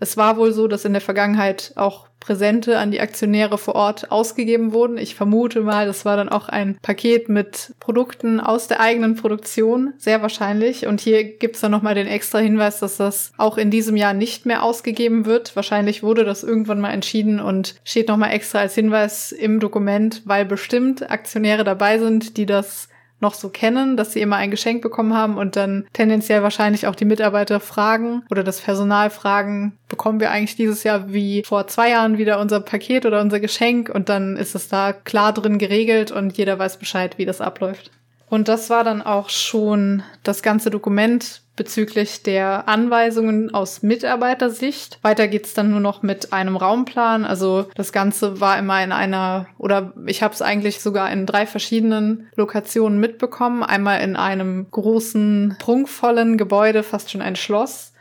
Es 0.03 0.17
war 0.17 0.35
wohl 0.35 0.51
so, 0.51 0.67
dass 0.67 0.83
in 0.83 0.91
der 0.91 1.01
Vergangenheit 1.01 1.71
auch 1.75 2.07
Präsente 2.19 2.77
an 2.77 2.91
die 2.91 3.01
Aktionäre 3.01 3.57
vor 3.57 3.75
Ort 3.75 4.11
ausgegeben 4.11 4.73
wurden. 4.73 4.97
Ich 4.97 5.15
vermute 5.15 5.61
mal, 5.61 5.85
das 5.85 6.05
war 6.05 6.17
dann 6.17 6.29
auch 6.29 6.47
ein 6.49 6.77
Paket 6.81 7.29
mit 7.29 7.73
Produkten 7.79 8.39
aus 8.39 8.67
der 8.67 8.79
eigenen 8.81 9.15
Produktion, 9.15 9.93
sehr 9.97 10.21
wahrscheinlich. 10.21 10.87
Und 10.87 11.01
hier 11.01 11.23
gibt's 11.23 11.61
dann 11.61 11.71
nochmal 11.71 11.95
den 11.95 12.07
extra 12.07 12.39
Hinweis, 12.39 12.79
dass 12.79 12.97
das 12.97 13.31
auch 13.37 13.57
in 13.57 13.71
diesem 13.71 13.95
Jahr 13.95 14.13
nicht 14.13 14.45
mehr 14.45 14.63
ausgegeben 14.63 15.25
wird. 15.25 15.55
Wahrscheinlich 15.55 16.03
wurde 16.03 16.25
das 16.25 16.43
irgendwann 16.43 16.81
mal 16.81 16.91
entschieden 16.91 17.39
und 17.39 17.75
steht 17.83 18.09
nochmal 18.09 18.31
extra 18.31 18.59
als 18.59 18.75
Hinweis 18.75 19.31
im 19.31 19.59
Dokument, 19.59 20.21
weil 20.25 20.45
bestimmt 20.45 21.09
Aktionäre 21.09 21.63
dabei 21.63 21.97
sind, 21.97 22.37
die 22.37 22.45
das 22.45 22.89
noch 23.23 23.33
so 23.33 23.49
kennen, 23.49 23.97
dass 23.97 24.13
sie 24.13 24.21
immer 24.21 24.35
ein 24.35 24.51
Geschenk 24.51 24.83
bekommen 24.83 25.15
haben 25.15 25.37
und 25.37 25.55
dann 25.55 25.87
tendenziell 25.93 26.43
wahrscheinlich 26.43 26.85
auch 26.85 26.95
die 26.95 27.05
Mitarbeiter 27.05 27.59
fragen 27.59 28.23
oder 28.29 28.43
das 28.43 28.61
Personal 28.61 29.09
fragen, 29.09 29.75
bekommen 29.89 30.19
wir 30.19 30.29
eigentlich 30.29 30.55
dieses 30.55 30.83
Jahr 30.83 31.11
wie 31.11 31.43
vor 31.43 31.65
zwei 31.67 31.89
Jahren 31.89 32.19
wieder 32.19 32.39
unser 32.39 32.59
Paket 32.59 33.07
oder 33.07 33.21
unser 33.21 33.39
Geschenk 33.39 33.89
und 33.89 34.09
dann 34.09 34.37
ist 34.37 34.53
es 34.53 34.67
da 34.67 34.93
klar 34.93 35.33
drin 35.33 35.57
geregelt 35.57 36.11
und 36.11 36.37
jeder 36.37 36.59
weiß 36.59 36.77
Bescheid, 36.77 37.17
wie 37.17 37.25
das 37.25 37.41
abläuft. 37.41 37.89
Und 38.29 38.47
das 38.47 38.69
war 38.71 38.83
dann 38.83 39.03
auch 39.03 39.29
schon 39.29 40.01
das 40.23 40.41
ganze 40.41 40.71
Dokument 40.71 41.42
bezüglich 41.55 42.23
der 42.23 42.67
Anweisungen 42.67 43.53
aus 43.53 43.83
Mitarbeitersicht. 43.83 44.99
Weiter 45.01 45.27
geht's 45.27 45.53
dann 45.53 45.71
nur 45.71 45.79
noch 45.79 46.01
mit 46.01 46.33
einem 46.33 46.55
Raumplan. 46.55 47.25
Also 47.25 47.67
das 47.75 47.91
Ganze 47.91 48.39
war 48.39 48.57
immer 48.57 48.83
in 48.83 48.91
einer, 48.91 49.47
oder 49.57 49.93
ich 50.05 50.23
habe 50.23 50.33
es 50.33 50.41
eigentlich 50.41 50.81
sogar 50.81 51.11
in 51.11 51.25
drei 51.25 51.45
verschiedenen 51.45 52.27
Lokationen 52.35 52.99
mitbekommen. 52.99 53.63
Einmal 53.63 54.01
in 54.01 54.15
einem 54.15 54.67
großen, 54.71 55.57
prunkvollen 55.59 56.37
Gebäude, 56.37 56.83
fast 56.83 57.11
schon 57.11 57.21
ein 57.21 57.35
Schloss 57.35 57.92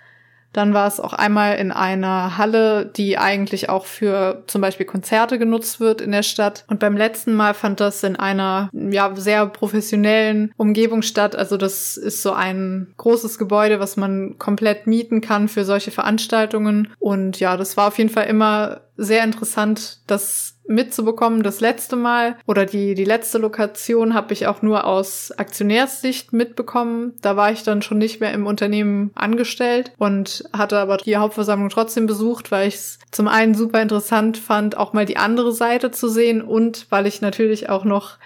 dann 0.53 0.75
war 0.75 0.87
es 0.87 1.01
auch 1.01 1.13
einmal 1.13 1.57
in 1.57 1.73
einer 1.73 2.37
Halle, 2.37 2.87
die 2.87 3.19
eigentlich 3.19 3.69
auch 3.69 3.87
für 3.87 4.43
zum 4.47 4.61
Beispiel 4.61 4.87
Konzerte 4.87 5.39
genutzt 5.39 5.81
wird 5.81 6.01
in 6.01 6.13
der 6.13 6.23
Stadt. 6.23 6.65
Und 6.69 6.81
beim 6.81 6.97
letzten 6.97 7.35
Mal 7.35 7.55
fand 7.55 7.81
das 7.81 8.03
in 8.03 8.17
einer 8.17 8.71
ja 8.73 9.15
sehr 9.15 9.47
professionellen 9.47 10.53
Umgebung 10.57 11.03
statt. 11.03 11.35
Also 11.37 11.57
das 11.57 11.97
ist 11.97 12.23
so 12.23 12.33
ein 12.33 12.93
großes 12.97 13.39
Gebäude, 13.39 13.81
was 13.81 13.97
man 13.97 14.39
komplett 14.39 14.87
mieten 14.87 15.21
kann 15.21 15.49
für 15.49 15.65
solche 15.65 15.91
Veranstaltungen. 15.91 16.93
Und 16.99 17.41
ja, 17.41 17.57
das 17.57 17.77
war 17.77 17.89
auf 17.89 17.99
jeden 17.99 18.11
Fall 18.11 18.27
immer 18.27 18.83
sehr 19.03 19.25
interessant, 19.25 19.99
das 20.07 20.53
mitzubekommen. 20.67 21.43
Das 21.43 21.61
letzte 21.61 21.97
Mal 21.97 22.37
oder 22.47 22.67
die, 22.67 22.95
die 22.95 23.05
letzte 23.05 23.39
Lokation 23.39 24.15
habe 24.15 24.33
ich 24.33 24.47
auch 24.47 24.63
nur 24.63 24.87
aus 24.87 25.33
Aktionärssicht 25.33 26.33
mitbekommen. 26.33 27.15
Da 27.21 27.37
war 27.37 27.51
ich 27.51 27.63
dann 27.63 27.83
schon 27.83 27.99
nicht 27.99 28.21
mehr 28.21 28.33
im 28.33 28.47
Unternehmen 28.47 29.11
angestellt 29.15 29.93
und 29.99 30.45
hatte 30.53 30.79
aber 30.79 30.99
die 30.99 31.17
Hauptversammlung 31.17 31.69
trotzdem 31.69 32.07
besucht, 32.07 32.51
weil 32.51 32.69
ich 32.69 32.77
es 32.77 32.99
zum 33.11 33.29
einen 33.29 33.55
super 33.55 33.83
interessant 33.83 34.39
fand, 34.39 34.77
auch 34.77 34.93
mal 34.93 35.07
die 35.07 35.17
andere 35.17 35.53
Seite 35.53 35.91
zu 35.91 36.09
sehen 36.09 36.43
und 36.43 36.87
weil 36.91 37.07
ich 37.07 37.21
natürlich 37.21 37.69
auch 37.69 37.85
noch 37.85 38.19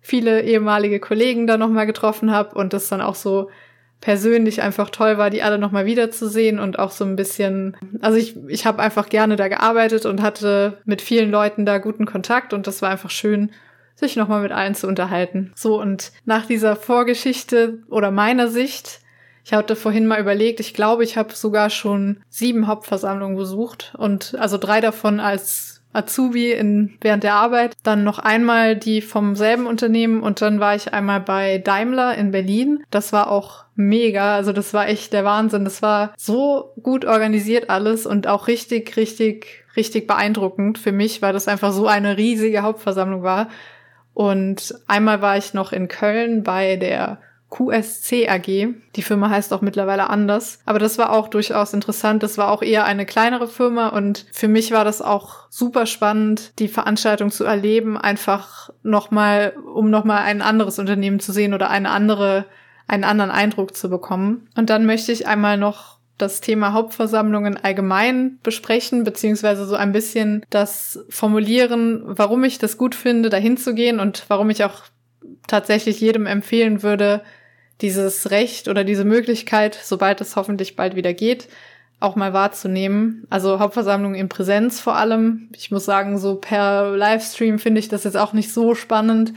viele 0.00 0.42
ehemalige 0.42 1.00
Kollegen 1.00 1.46
da 1.46 1.56
nochmal 1.56 1.86
getroffen 1.86 2.30
habe 2.30 2.54
und 2.54 2.72
das 2.72 2.88
dann 2.88 3.00
auch 3.00 3.14
so 3.14 3.50
persönlich 4.00 4.62
einfach 4.62 4.90
toll 4.90 5.18
war, 5.18 5.30
die 5.30 5.42
alle 5.42 5.58
nochmal 5.58 5.86
wiederzusehen 5.86 6.58
und 6.58 6.78
auch 6.78 6.90
so 6.90 7.04
ein 7.04 7.16
bisschen, 7.16 7.76
also 8.00 8.16
ich, 8.16 8.36
ich 8.46 8.64
habe 8.64 8.80
einfach 8.80 9.08
gerne 9.08 9.36
da 9.36 9.48
gearbeitet 9.48 10.06
und 10.06 10.22
hatte 10.22 10.78
mit 10.84 11.02
vielen 11.02 11.30
Leuten 11.30 11.66
da 11.66 11.78
guten 11.78 12.06
Kontakt 12.06 12.52
und 12.52 12.66
das 12.66 12.80
war 12.80 12.90
einfach 12.90 13.10
schön, 13.10 13.50
sich 13.96 14.14
nochmal 14.14 14.42
mit 14.42 14.52
allen 14.52 14.76
zu 14.76 14.86
unterhalten. 14.86 15.52
So, 15.56 15.80
und 15.80 16.12
nach 16.24 16.46
dieser 16.46 16.76
Vorgeschichte 16.76 17.80
oder 17.88 18.12
meiner 18.12 18.46
Sicht, 18.46 19.00
ich 19.44 19.52
hatte 19.52 19.74
vorhin 19.74 20.06
mal 20.06 20.20
überlegt, 20.20 20.60
ich 20.60 20.74
glaube, 20.74 21.02
ich 21.02 21.16
habe 21.16 21.34
sogar 21.34 21.68
schon 21.68 22.20
sieben 22.28 22.68
Hauptversammlungen 22.68 23.36
besucht 23.36 23.94
und 23.98 24.36
also 24.38 24.58
drei 24.58 24.80
davon 24.80 25.18
als 25.18 25.77
Azubi 25.98 26.52
in, 26.52 26.96
während 27.00 27.24
der 27.24 27.34
Arbeit. 27.34 27.76
Dann 27.82 28.04
noch 28.04 28.18
einmal 28.18 28.76
die 28.76 29.02
vom 29.02 29.36
selben 29.36 29.66
Unternehmen 29.66 30.22
und 30.22 30.40
dann 30.40 30.60
war 30.60 30.74
ich 30.74 30.92
einmal 30.92 31.20
bei 31.20 31.58
Daimler 31.58 32.14
in 32.16 32.30
Berlin. 32.30 32.84
Das 32.90 33.12
war 33.12 33.30
auch 33.30 33.64
mega. 33.74 34.34
Also 34.36 34.52
das 34.52 34.72
war 34.74 34.88
echt 34.88 35.12
der 35.12 35.24
Wahnsinn. 35.24 35.64
Das 35.64 35.82
war 35.82 36.12
so 36.16 36.72
gut 36.82 37.04
organisiert 37.04 37.70
alles 37.70 38.06
und 38.06 38.26
auch 38.26 38.48
richtig, 38.48 38.96
richtig, 38.96 39.64
richtig 39.76 40.06
beeindruckend 40.06 40.78
für 40.78 40.92
mich, 40.92 41.22
weil 41.22 41.32
das 41.32 41.48
einfach 41.48 41.72
so 41.72 41.86
eine 41.86 42.16
riesige 42.16 42.62
Hauptversammlung 42.62 43.22
war. 43.22 43.48
Und 44.14 44.74
einmal 44.88 45.22
war 45.22 45.36
ich 45.36 45.54
noch 45.54 45.72
in 45.72 45.86
Köln 45.86 46.42
bei 46.42 46.76
der 46.76 47.18
QSC 47.50 48.28
AG. 48.28 48.74
Die 48.96 49.02
Firma 49.02 49.30
heißt 49.30 49.52
auch 49.52 49.62
mittlerweile 49.62 50.10
anders. 50.10 50.60
Aber 50.66 50.78
das 50.78 50.98
war 50.98 51.12
auch 51.12 51.28
durchaus 51.28 51.72
interessant. 51.72 52.22
Das 52.22 52.36
war 52.36 52.50
auch 52.50 52.62
eher 52.62 52.84
eine 52.84 53.06
kleinere 53.06 53.48
Firma 53.48 53.88
und 53.88 54.26
für 54.32 54.48
mich 54.48 54.70
war 54.70 54.84
das 54.84 55.00
auch 55.00 55.48
super 55.48 55.86
spannend, 55.86 56.52
die 56.58 56.68
Veranstaltung 56.68 57.30
zu 57.30 57.44
erleben, 57.44 57.96
einfach 57.96 58.70
nochmal, 58.82 59.54
um 59.74 59.90
nochmal 59.90 60.24
ein 60.24 60.42
anderes 60.42 60.78
Unternehmen 60.78 61.20
zu 61.20 61.32
sehen 61.32 61.54
oder 61.54 61.70
eine 61.70 61.90
andere, 61.90 62.44
einen 62.86 63.04
anderen 63.04 63.30
Eindruck 63.30 63.74
zu 63.74 63.88
bekommen. 63.88 64.48
Und 64.56 64.68
dann 64.70 64.84
möchte 64.84 65.12
ich 65.12 65.26
einmal 65.26 65.56
noch 65.56 65.98
das 66.18 66.40
Thema 66.40 66.72
Hauptversammlungen 66.72 67.56
allgemein 67.56 68.38
besprechen, 68.42 69.04
beziehungsweise 69.04 69.66
so 69.66 69.76
ein 69.76 69.92
bisschen 69.92 70.44
das 70.50 71.04
formulieren, 71.08 72.02
warum 72.04 72.44
ich 72.44 72.58
das 72.58 72.76
gut 72.76 72.94
finde, 72.94 73.30
dahin 73.30 73.56
zu 73.56 73.72
gehen 73.72 74.00
und 74.00 74.24
warum 74.28 74.50
ich 74.50 74.64
auch 74.64 74.82
tatsächlich 75.46 76.00
jedem 76.00 76.26
empfehlen 76.26 76.82
würde, 76.82 77.22
dieses 77.80 78.30
Recht 78.30 78.68
oder 78.68 78.84
diese 78.84 79.04
Möglichkeit, 79.04 79.78
sobald 79.82 80.20
es 80.20 80.36
hoffentlich 80.36 80.76
bald 80.76 80.96
wieder 80.96 81.12
geht, 81.12 81.48
auch 82.00 82.16
mal 82.16 82.32
wahrzunehmen. 82.32 83.26
Also 83.30 83.58
Hauptversammlung 83.58 84.14
in 84.14 84.28
Präsenz 84.28 84.80
vor 84.80 84.96
allem. 84.96 85.48
Ich 85.54 85.70
muss 85.70 85.84
sagen, 85.84 86.18
so 86.18 86.36
per 86.36 86.96
Livestream 86.96 87.58
finde 87.58 87.80
ich 87.80 87.88
das 87.88 88.04
jetzt 88.04 88.16
auch 88.16 88.32
nicht 88.32 88.52
so 88.52 88.74
spannend. 88.74 89.32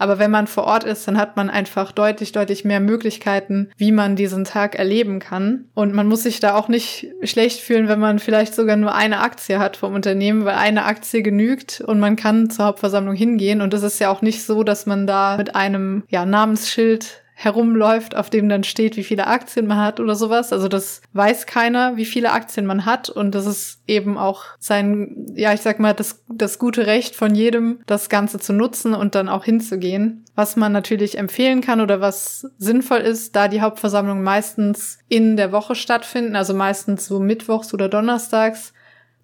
Aber 0.00 0.18
wenn 0.18 0.30
man 0.30 0.46
vor 0.46 0.64
Ort 0.64 0.84
ist, 0.84 1.06
dann 1.06 1.18
hat 1.18 1.36
man 1.36 1.50
einfach 1.50 1.92
deutlich, 1.92 2.32
deutlich 2.32 2.64
mehr 2.64 2.80
Möglichkeiten, 2.80 3.70
wie 3.76 3.92
man 3.92 4.16
diesen 4.16 4.44
Tag 4.44 4.76
erleben 4.76 5.18
kann. 5.18 5.66
Und 5.74 5.92
man 5.92 6.06
muss 6.06 6.22
sich 6.22 6.40
da 6.40 6.54
auch 6.54 6.68
nicht 6.68 7.08
schlecht 7.22 7.60
fühlen, 7.60 7.86
wenn 7.86 8.00
man 8.00 8.18
vielleicht 8.18 8.54
sogar 8.54 8.76
nur 8.76 8.94
eine 8.94 9.20
Aktie 9.20 9.58
hat 9.58 9.76
vom 9.76 9.92
Unternehmen, 9.92 10.46
weil 10.46 10.54
eine 10.54 10.86
Aktie 10.86 11.20
genügt 11.20 11.82
und 11.82 12.00
man 12.00 12.16
kann 12.16 12.48
zur 12.48 12.64
Hauptversammlung 12.64 13.14
hingehen. 13.14 13.60
Und 13.60 13.74
es 13.74 13.82
ist 13.82 14.00
ja 14.00 14.08
auch 14.10 14.22
nicht 14.22 14.42
so, 14.42 14.62
dass 14.62 14.86
man 14.86 15.06
da 15.06 15.36
mit 15.36 15.54
einem 15.54 16.04
ja, 16.08 16.24
Namensschild 16.24 17.22
herumläuft, 17.42 18.14
auf 18.16 18.28
dem 18.28 18.50
dann 18.50 18.64
steht, 18.64 18.98
wie 18.98 19.02
viele 19.02 19.26
Aktien 19.26 19.66
man 19.66 19.78
hat 19.78 19.98
oder 19.98 20.14
sowas. 20.14 20.52
Also 20.52 20.68
das 20.68 21.00
weiß 21.14 21.46
keiner, 21.46 21.96
wie 21.96 22.04
viele 22.04 22.32
Aktien 22.32 22.66
man 22.66 22.84
hat 22.84 23.08
und 23.08 23.34
das 23.34 23.46
ist 23.46 23.80
eben 23.86 24.18
auch 24.18 24.44
sein, 24.58 25.26
ja, 25.34 25.54
ich 25.54 25.62
sag 25.62 25.80
mal, 25.80 25.94
das, 25.94 26.22
das 26.28 26.58
gute 26.58 26.86
Recht 26.86 27.16
von 27.16 27.34
jedem, 27.34 27.80
das 27.86 28.10
Ganze 28.10 28.40
zu 28.40 28.52
nutzen 28.52 28.92
und 28.92 29.14
dann 29.14 29.30
auch 29.30 29.42
hinzugehen. 29.44 30.26
Was 30.34 30.56
man 30.56 30.72
natürlich 30.72 31.16
empfehlen 31.16 31.62
kann 31.62 31.80
oder 31.80 32.02
was 32.02 32.46
sinnvoll 32.58 32.98
ist, 32.98 33.34
da 33.34 33.48
die 33.48 33.62
Hauptversammlungen 33.62 34.22
meistens 34.22 34.98
in 35.08 35.38
der 35.38 35.50
Woche 35.50 35.74
stattfinden, 35.74 36.36
also 36.36 36.52
meistens 36.52 37.06
so 37.06 37.20
mittwochs 37.20 37.72
oder 37.72 37.88
donnerstags, 37.88 38.74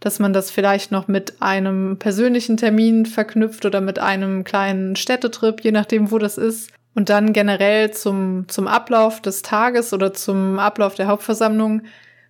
dass 0.00 0.20
man 0.20 0.32
das 0.32 0.50
vielleicht 0.50 0.90
noch 0.90 1.06
mit 1.06 1.42
einem 1.42 1.98
persönlichen 1.98 2.56
Termin 2.56 3.04
verknüpft 3.04 3.66
oder 3.66 3.82
mit 3.82 3.98
einem 3.98 4.42
kleinen 4.44 4.96
Städtetrip, 4.96 5.60
je 5.62 5.72
nachdem, 5.72 6.10
wo 6.10 6.16
das 6.16 6.38
ist, 6.38 6.70
und 6.96 7.10
dann 7.10 7.34
generell 7.34 7.90
zum, 7.90 8.48
zum 8.48 8.66
Ablauf 8.66 9.20
des 9.20 9.42
Tages 9.42 9.92
oder 9.92 10.14
zum 10.14 10.58
Ablauf 10.58 10.94
der 10.94 11.06
Hauptversammlung 11.06 11.82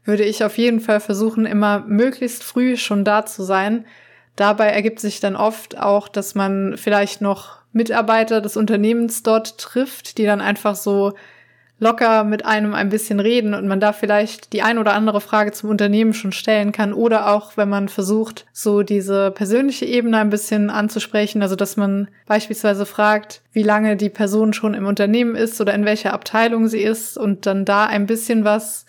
würde 0.04 0.24
ich 0.24 0.42
auf 0.42 0.58
jeden 0.58 0.80
Fall 0.80 0.98
versuchen, 0.98 1.46
immer 1.46 1.84
möglichst 1.86 2.42
früh 2.42 2.76
schon 2.76 3.04
da 3.04 3.24
zu 3.24 3.44
sein. 3.44 3.86
Dabei 4.34 4.66
ergibt 4.66 4.98
sich 4.98 5.20
dann 5.20 5.36
oft 5.36 5.78
auch, 5.78 6.08
dass 6.08 6.34
man 6.34 6.76
vielleicht 6.76 7.20
noch 7.20 7.58
Mitarbeiter 7.72 8.40
des 8.40 8.56
Unternehmens 8.56 9.22
dort 9.22 9.56
trifft, 9.58 10.18
die 10.18 10.24
dann 10.24 10.40
einfach 10.40 10.74
so 10.74 11.14
locker 11.78 12.24
mit 12.24 12.46
einem 12.46 12.74
ein 12.74 12.88
bisschen 12.88 13.20
reden 13.20 13.52
und 13.52 13.68
man 13.68 13.80
da 13.80 13.92
vielleicht 13.92 14.52
die 14.54 14.62
ein 14.62 14.78
oder 14.78 14.94
andere 14.94 15.20
Frage 15.20 15.52
zum 15.52 15.68
Unternehmen 15.68 16.14
schon 16.14 16.32
stellen 16.32 16.72
kann 16.72 16.94
oder 16.94 17.28
auch, 17.28 17.56
wenn 17.56 17.68
man 17.68 17.88
versucht, 17.88 18.46
so 18.52 18.82
diese 18.82 19.30
persönliche 19.30 19.84
Ebene 19.84 20.18
ein 20.18 20.30
bisschen 20.30 20.70
anzusprechen, 20.70 21.42
also 21.42 21.54
dass 21.54 21.76
man 21.76 22.08
beispielsweise 22.26 22.86
fragt, 22.86 23.42
wie 23.52 23.62
lange 23.62 23.96
die 23.96 24.08
Person 24.08 24.54
schon 24.54 24.72
im 24.72 24.86
Unternehmen 24.86 25.36
ist 25.36 25.60
oder 25.60 25.74
in 25.74 25.84
welcher 25.84 26.14
Abteilung 26.14 26.68
sie 26.68 26.80
ist 26.80 27.18
und 27.18 27.44
dann 27.44 27.66
da 27.66 27.84
ein 27.84 28.06
bisschen 28.06 28.44
was 28.44 28.86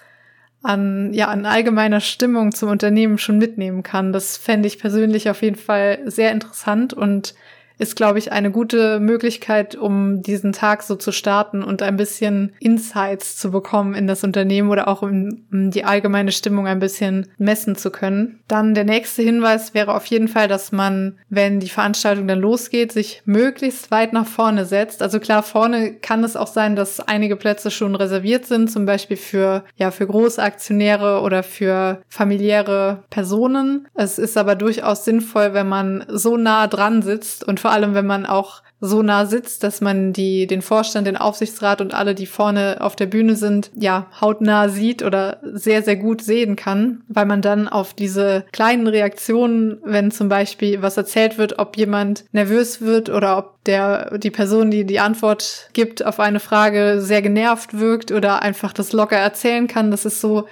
an, 0.64 1.14
ja, 1.14 1.28
an 1.28 1.46
allgemeiner 1.46 2.00
Stimmung 2.00 2.54
zum 2.54 2.70
Unternehmen 2.70 3.18
schon 3.18 3.38
mitnehmen 3.38 3.84
kann. 3.84 4.12
Das 4.12 4.38
fände 4.38 4.68
ich 4.68 4.80
persönlich 4.80 5.30
auf 5.30 5.42
jeden 5.42 5.56
Fall 5.56 6.00
sehr 6.06 6.32
interessant 6.32 6.94
und 6.94 7.36
ist, 7.78 7.96
glaube 7.96 8.20
ich, 8.20 8.32
eine 8.32 8.52
gute 8.52 9.00
Möglichkeit, 9.00 9.76
um 9.76 10.22
diesen 10.22 10.52
Tag 10.52 10.84
so 10.84 10.96
zu 10.96 11.12
starten 11.12 11.64
und 11.64 11.82
ein 11.82 11.98
bisschen 11.98 12.54
Insights 12.60 13.38
zu 13.38 13.52
bekommen 13.52 13.94
in 13.94 14.08
das 14.08 14.24
Unternehmen 14.24 14.70
oder 14.70 14.88
auch 14.88 15.02
um, 15.02 15.46
um 15.52 15.72
die 15.72 15.84
allgemeine 15.86 16.32
Stimmung 16.32 16.68
ein 16.68 16.80
bisschen 16.80 17.28
messen 17.38 17.76
zu 17.76 17.92
können. 17.92 18.40
Dann 18.48 18.74
der 18.74 18.84
nächste 18.84 19.22
Hinweis 19.22 19.74
wäre 19.74 19.94
auf 19.94 20.06
jeden 20.08 20.28
Fall, 20.28 20.48
dass 20.48 20.72
man, 20.72 21.18
wenn 21.30 21.60
die 21.60 21.70
Veranstaltung 21.70 22.28
dann 22.28 22.40
losgeht, 22.40 22.92
sich 22.92 23.22
möglichst 23.26 23.92
weit 23.92 24.14
nach 24.14 24.26
vorne 24.26 24.66
setzt. 24.66 25.02
Also 25.02 25.20
klar, 25.20 25.44
vorne 25.44 25.94
kann 25.94 26.24
es 26.24 26.36
auch 26.36 26.48
sein, 26.48 26.76
dass 26.76 27.00
einige 27.00 27.36
Plätze 27.36 27.72
schon 27.72 27.96
reserviert 27.96 28.46
sind, 28.46 28.72
zum 28.72 28.86
Beispiel 28.86 29.18
für, 29.18 29.64
ja, 29.76 29.92
für 29.92 30.08
Großaktionäre 30.08 31.22
oder 31.22 31.44
für 31.44 32.02
familiäre 32.08 33.04
Personen. 33.10 33.88
Es 33.94 34.18
ist 34.18 34.38
aber 34.38 34.56
durchaus 34.56 35.06
sinnvoll, 35.06 35.54
wenn 35.54 35.70
man 35.70 36.06
so 36.08 36.38
nah 36.38 36.68
dran 36.68 37.02
sitzt 37.02 37.44
und 37.44 37.60
vor 37.68 37.74
allem, 37.74 37.96
wenn 37.96 38.08
man 38.08 38.26
auch 38.26 38.62
so 38.80 39.02
nah 39.02 39.26
sitzt, 39.26 39.62
dass 39.62 39.82
man 39.82 40.14
die, 40.14 40.48
den 40.48 40.62
Vorstand, 40.62 41.06
den 41.06 41.18
Aufsichtsrat 41.18 41.82
und 41.82 41.94
alle, 41.94 42.16
die 42.16 42.26
vorne 42.26 42.78
auf 42.80 42.96
der 42.96 43.08
Bühne 43.08 43.36
sind, 43.36 43.72
ja, 43.76 44.08
hautnah 44.22 44.70
sieht 44.70 45.04
oder 45.04 45.42
sehr, 45.44 45.84
sehr 45.84 45.98
gut 45.98 46.22
sehen 46.22 46.56
kann, 46.56 47.02
weil 47.10 47.26
man 47.26 47.42
dann 47.42 47.68
auf 47.68 47.94
diese 47.94 48.46
kleinen 48.54 48.88
Reaktionen, 48.88 49.80
wenn 49.84 50.12
zum 50.12 50.30
Beispiel 50.30 50.82
was 50.82 50.96
erzählt 50.96 51.38
wird, 51.38 51.60
ob 51.60 51.76
jemand 51.76 52.24
nervös 52.32 52.80
wird 52.80 53.10
oder 53.10 53.38
ob 53.38 53.62
der, 53.66 54.18
die 54.18 54.32
Person, 54.32 54.72
die 54.72 54.86
die 54.86 55.02
Antwort 55.02 55.70
gibt 55.74 56.06
auf 56.06 56.22
eine 56.22 56.40
Frage, 56.40 57.02
sehr 57.02 57.22
genervt 57.22 57.78
wirkt 57.78 58.14
oder 58.14 58.44
einfach 58.44 58.72
das 58.72 58.94
locker 58.94 59.18
erzählen 59.18 59.68
kann, 59.68 59.92
das 59.92 60.06
ist 60.06 60.22
so 60.22 60.48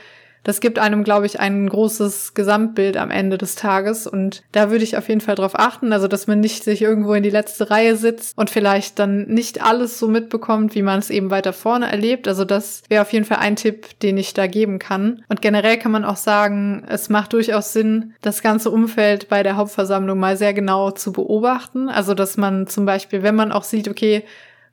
das 0.46 0.62
gibt 0.62 0.78
einem, 0.78 1.04
glaube 1.04 1.26
ich, 1.26 1.40
ein 1.40 1.68
großes 1.68 2.36
Gesamtbild 2.36 2.98
am 2.98 3.10
Ende 3.10 3.38
des 3.40 3.56
Tages. 3.56 4.06
Und 4.06 4.44
da 4.52 4.70
würde 4.70 4.84
ich 4.84 4.96
auf 4.96 5.10
jeden 5.10 5.20
Fall 5.20 5.34
drauf 5.34 5.58
achten, 5.60 5.92
also 5.92 6.08
dass 6.08 6.28
man 6.28 6.40
nicht 6.40 6.64
sich 6.64 6.84
irgendwo 6.84 7.14
in 7.16 7.24
die 7.24 7.32
letzte 7.32 7.72
Reihe 7.72 7.98
sitzt 7.98 8.38
und 8.38 8.52
vielleicht 8.52 9.00
dann 9.00 9.24
nicht 9.24 9.64
alles 9.64 9.98
so 9.98 10.08
mitbekommt, 10.08 10.76
wie 10.76 10.84
man 10.84 11.00
es 11.00 11.10
eben 11.10 11.32
weiter 11.32 11.52
vorne 11.52 11.92
erlebt. 11.92 12.28
Also 12.28 12.46
das 12.46 12.84
wäre 12.90 13.02
auf 13.02 13.12
jeden 13.12 13.26
Fall 13.26 13.40
ein 13.40 13.56
Tipp, 13.56 14.00
den 14.02 14.18
ich 14.18 14.36
da 14.36 14.46
geben 14.46 14.78
kann. 14.78 15.24
Und 15.30 15.42
generell 15.42 15.80
kann 15.80 15.92
man 15.92 16.06
auch 16.06 16.16
sagen, 16.16 16.86
es 16.88 17.10
macht 17.10 17.34
durchaus 17.34 17.74
Sinn, 17.74 18.14
das 18.22 18.44
ganze 18.44 18.70
Umfeld 18.70 19.28
bei 19.28 19.42
der 19.42 19.58
Hauptversammlung 19.58 20.20
mal 20.20 20.38
sehr 20.38 20.54
genau 20.54 20.92
zu 20.92 21.12
beobachten. 21.12 21.90
Also 21.90 22.14
dass 22.14 22.38
man 22.38 22.68
zum 22.68 22.86
Beispiel, 22.86 23.24
wenn 23.24 23.36
man 23.36 23.52
auch 23.52 23.64
sieht, 23.64 23.88
okay, 23.88 24.24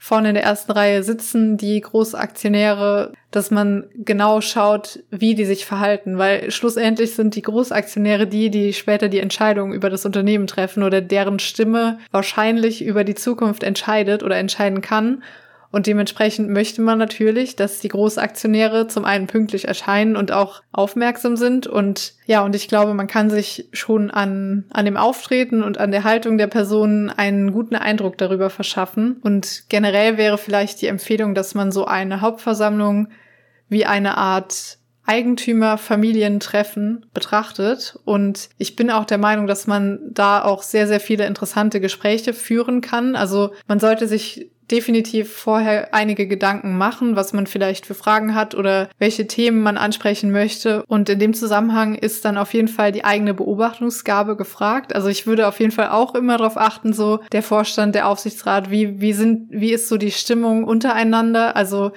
vorne 0.03 0.31
in 0.31 0.35
der 0.35 0.43
ersten 0.43 0.73
Reihe 0.73 1.05
sitzen, 1.05 1.57
die 1.57 1.81
Großaktionäre, 1.81 3.13
dass 3.31 3.53
man 3.53 3.85
genau 3.95 4.41
schaut, 4.41 4.99
wie 5.11 5.37
die 5.37 5.45
sich 5.45 5.65
verhalten, 5.65 6.19
weil 6.19 6.51
schlussendlich 6.51 7.15
sind 7.15 7.37
die 7.37 7.43
Großaktionäre 7.43 8.27
die, 8.27 8.51
die 8.51 8.73
später 8.73 9.09
die 9.09 9.21
Entscheidung 9.21 9.73
über 9.73 9.91
das 9.91 10.05
Unternehmen 10.05 10.49
treffen 10.49 10.83
oder 10.83 11.01
deren 11.01 11.39
Stimme 11.39 12.01
wahrscheinlich 12.11 12.85
über 12.85 13.05
die 13.05 13.15
Zukunft 13.15 13.63
entscheidet 13.63 14.25
oder 14.25 14.37
entscheiden 14.39 14.81
kann. 14.81 15.23
Und 15.73 15.87
dementsprechend 15.87 16.51
möchte 16.51 16.83
man 16.83 16.99
natürlich, 16.99 17.57
dass 17.57 17.81
die 17.81 17.89
Großaktionäre 17.89 18.89
zum 18.89 19.07
einen 19.07 19.27
pünktlich 19.27 19.67
erscheinen 19.67 20.17
und 20.17 20.31
auch 20.31 20.63
aufmerksam 20.71 21.37
sind. 21.37 21.67
Und 21.67 22.13
ja, 22.27 22.43
und 22.43 22.55
ich 22.55 22.69
glaube, 22.69 22.93
man 22.93 23.07
kann 23.07 23.31
sich 23.31 23.69
schon 23.73 24.11
an, 24.11 24.67
an 24.71 24.85
dem 24.85 24.99
Auftreten 24.99 25.63
und 25.63 25.79
an 25.79 25.91
der 25.91 26.05
Haltung 26.05 26.37
der 26.37 26.47
Personen 26.47 27.09
einen 27.09 27.53
guten 27.53 27.75
Eindruck 27.75 28.19
darüber 28.19 28.51
verschaffen. 28.51 29.17
Und 29.23 29.65
generell 29.71 30.19
wäre 30.19 30.37
vielleicht 30.37 30.83
die 30.83 30.89
Empfehlung, 30.89 31.35
dass 31.35 31.55
man 31.55 31.73
so 31.73 31.87
eine 31.87 32.21
Hauptversammlung 32.21 33.09
wie 33.71 33.87
eine 33.87 34.19
Art 34.19 34.77
Eigentümer-Familientreffen 35.07 37.07
betrachtet. 37.15 37.99
Und 38.05 38.51
ich 38.59 38.77
bin 38.77 38.91
auch 38.91 39.07
der 39.07 39.19
Meinung, 39.19 39.47
dass 39.47 39.67
man 39.67 40.01
da 40.11 40.45
auch 40.45 40.63
sehr, 40.63 40.87
sehr 40.87 41.01
viele 41.01 41.27
interessante 41.27 41.81
Gespräche 41.81 42.35
führen 42.35 42.83
kann. 42.83 43.17
Also 43.17 43.53
man 43.67 43.81
sollte 43.81 44.07
sich 44.07 44.51
definitiv 44.73 45.33
vorher 45.33 45.95
einige 45.95 46.27
Gedanken 46.27 46.77
machen, 46.79 47.15
was 47.15 47.33
man 47.33 47.47
vielleicht 47.47 47.87
für 47.87 47.95
Fragen 47.95 48.35
hat 48.35 48.55
oder 48.55 48.89
welche 48.99 49.27
Themen 49.27 49.61
man 49.61 49.77
ansprechen 49.77 50.31
möchte. 50.31 50.85
Und 50.87 51.09
in 51.09 51.19
dem 51.19 51.35
Zusammenhang 51.35 51.95
ist 51.95 52.25
dann 52.25 52.39
auf 52.39 52.55
jeden 52.55 52.69
Fall 52.69 52.91
die 52.91 53.05
eigene 53.05 53.35
Beobachtungsgabe 53.35 54.37
gefragt. 54.37 54.95
Also 54.95 55.09
ich 55.09 55.27
würde 55.27 55.47
auf 55.47 55.61
jeden 55.61 55.73
Fall 55.73 55.91
auch 55.91 56.15
immer 56.15 56.39
darauf 56.39 56.57
achten, 56.57 56.93
so 56.93 57.21
der 57.33 57.43
Vorstand, 57.43 57.95
der 57.95 58.09
Aufsichtsrat, 58.09 58.71
wie, 58.71 59.01
wie 59.01 59.13
sind, 59.13 59.49
wie 59.51 59.73
ist 59.73 59.89
so 59.89 59.99
die 59.99 60.11
Stimmung 60.11 60.65
untereinander? 60.65 61.55
Also 61.55 61.93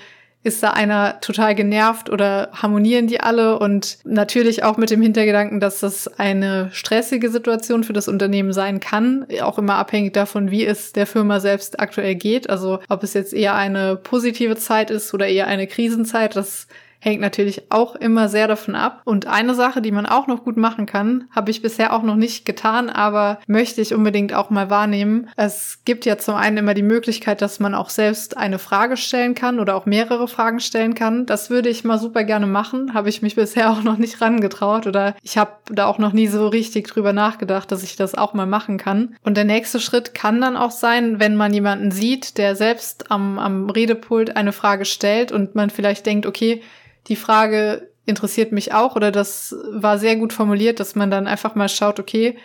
ist 0.45 0.61
da 0.61 0.69
einer 0.69 1.19
total 1.21 1.55
genervt 1.55 2.09
oder 2.09 2.49
harmonieren 2.53 3.07
die 3.07 3.19
alle? 3.19 3.57
Und 3.57 3.97
natürlich 4.03 4.63
auch 4.63 4.77
mit 4.77 4.91
dem 4.91 5.01
Hintergedanken, 5.01 5.59
dass 5.59 5.79
das 5.79 6.07
eine 6.19 6.69
stressige 6.71 7.31
Situation 7.31 7.83
für 7.83 7.93
das 7.93 8.07
Unternehmen 8.07 8.53
sein 8.53 8.79
kann, 8.79 9.25
auch 9.41 9.57
immer 9.57 9.75
abhängig 9.75 10.13
davon, 10.13 10.51
wie 10.51 10.63
es 10.63 10.93
der 10.93 11.07
Firma 11.07 11.39
selbst 11.39 11.79
aktuell 11.79 12.13
geht. 12.13 12.47
Also 12.49 12.79
ob 12.89 13.01
es 13.01 13.15
jetzt 13.15 13.33
eher 13.33 13.55
eine 13.55 13.95
positive 13.95 14.55
Zeit 14.55 14.91
ist 14.91 15.13
oder 15.15 15.27
eher 15.27 15.47
eine 15.47 15.65
Krisenzeit, 15.65 16.35
das 16.35 16.67
hängt 17.05 17.21
natürlich 17.21 17.71
auch 17.71 17.95
immer 17.95 18.27
sehr 18.29 18.47
davon 18.47 18.75
ab. 18.75 19.01
Und 19.05 19.27
eine 19.27 19.53
Sache, 19.53 19.81
die 19.81 19.91
man 19.91 20.07
auch 20.07 20.25
noch 20.25 20.43
gut 20.43 20.57
machen 20.57 20.87
kann, 20.87 21.25
habe 21.29 21.51
ich 21.51 21.61
bisher 21.61 21.93
auch 21.93 22.01
noch 22.01 22.15
nicht 22.15 22.45
getan, 22.45 22.89
aber 22.89 23.39
möchte 23.45 23.79
ich 23.79 23.93
unbedingt 23.93 24.33
auch 24.33 24.49
mal 24.49 24.71
wahrnehmen. 24.71 25.29
Es 25.37 25.81
gibt 25.85 26.05
ja 26.05 26.17
zum 26.17 26.33
einen 26.33 26.57
immer 26.57 26.73
die 26.73 26.81
Möglichkeit, 26.81 27.43
dass 27.43 27.59
man 27.59 27.75
auch 27.75 27.91
selbst 27.91 28.35
eine 28.37 28.57
Frage 28.57 28.97
stellen 28.97 29.35
kann 29.35 29.59
oder 29.59 29.75
auch 29.75 29.85
mehrere 29.85 30.27
Fragen 30.27 30.59
stellen 30.59 30.95
kann. 30.95 31.27
Das 31.27 31.51
würde 31.51 31.69
ich 31.69 31.83
mal 31.83 31.99
super 31.99 32.23
gerne 32.23 32.47
machen. 32.47 32.95
Habe 32.95 33.09
ich 33.09 33.21
mich 33.21 33.35
bisher 33.35 33.69
auch 33.71 33.83
noch 33.83 33.97
nicht 33.97 34.19
rangetraut 34.19 34.87
oder 34.87 35.15
ich 35.21 35.37
habe 35.37 35.51
da 35.69 35.85
auch 35.85 35.99
noch 35.99 36.11
nie 36.11 36.27
so 36.27 36.47
richtig 36.47 36.87
drüber 36.87 37.13
nachgedacht, 37.13 37.71
dass 37.71 37.83
ich 37.83 37.95
das 37.95 38.15
auch 38.15 38.33
mal 38.33 38.47
machen 38.47 38.79
kann. 38.79 39.15
Und 39.21 39.37
der 39.37 39.45
nächste 39.45 39.79
Schritt 39.79 40.15
kann 40.15 40.41
dann 40.41 40.57
auch 40.57 40.71
sein, 40.71 41.19
wenn 41.19 41.35
man 41.35 41.53
jemanden 41.53 41.91
sieht, 41.91 42.39
der 42.39 42.55
selbst 42.55 43.11
am, 43.11 43.37
am 43.37 43.69
Redepult 43.69 44.35
eine 44.35 44.53
Frage 44.53 44.85
stellt 44.85 45.31
und 45.31 45.53
man 45.53 45.69
vielleicht 45.69 46.07
denkt, 46.07 46.25
okay, 46.25 46.63
die 47.07 47.15
Frage 47.15 47.89
interessiert 48.05 48.51
mich 48.51 48.73
auch 48.73 48.95
oder 48.95 49.11
das 49.11 49.55
war 49.71 49.97
sehr 49.97 50.15
gut 50.15 50.33
formuliert, 50.33 50.79
dass 50.79 50.95
man 50.95 51.09
dann 51.09 51.27
einfach 51.27 51.55
mal 51.55 51.69
schaut, 51.69 51.99
okay, 51.99 52.37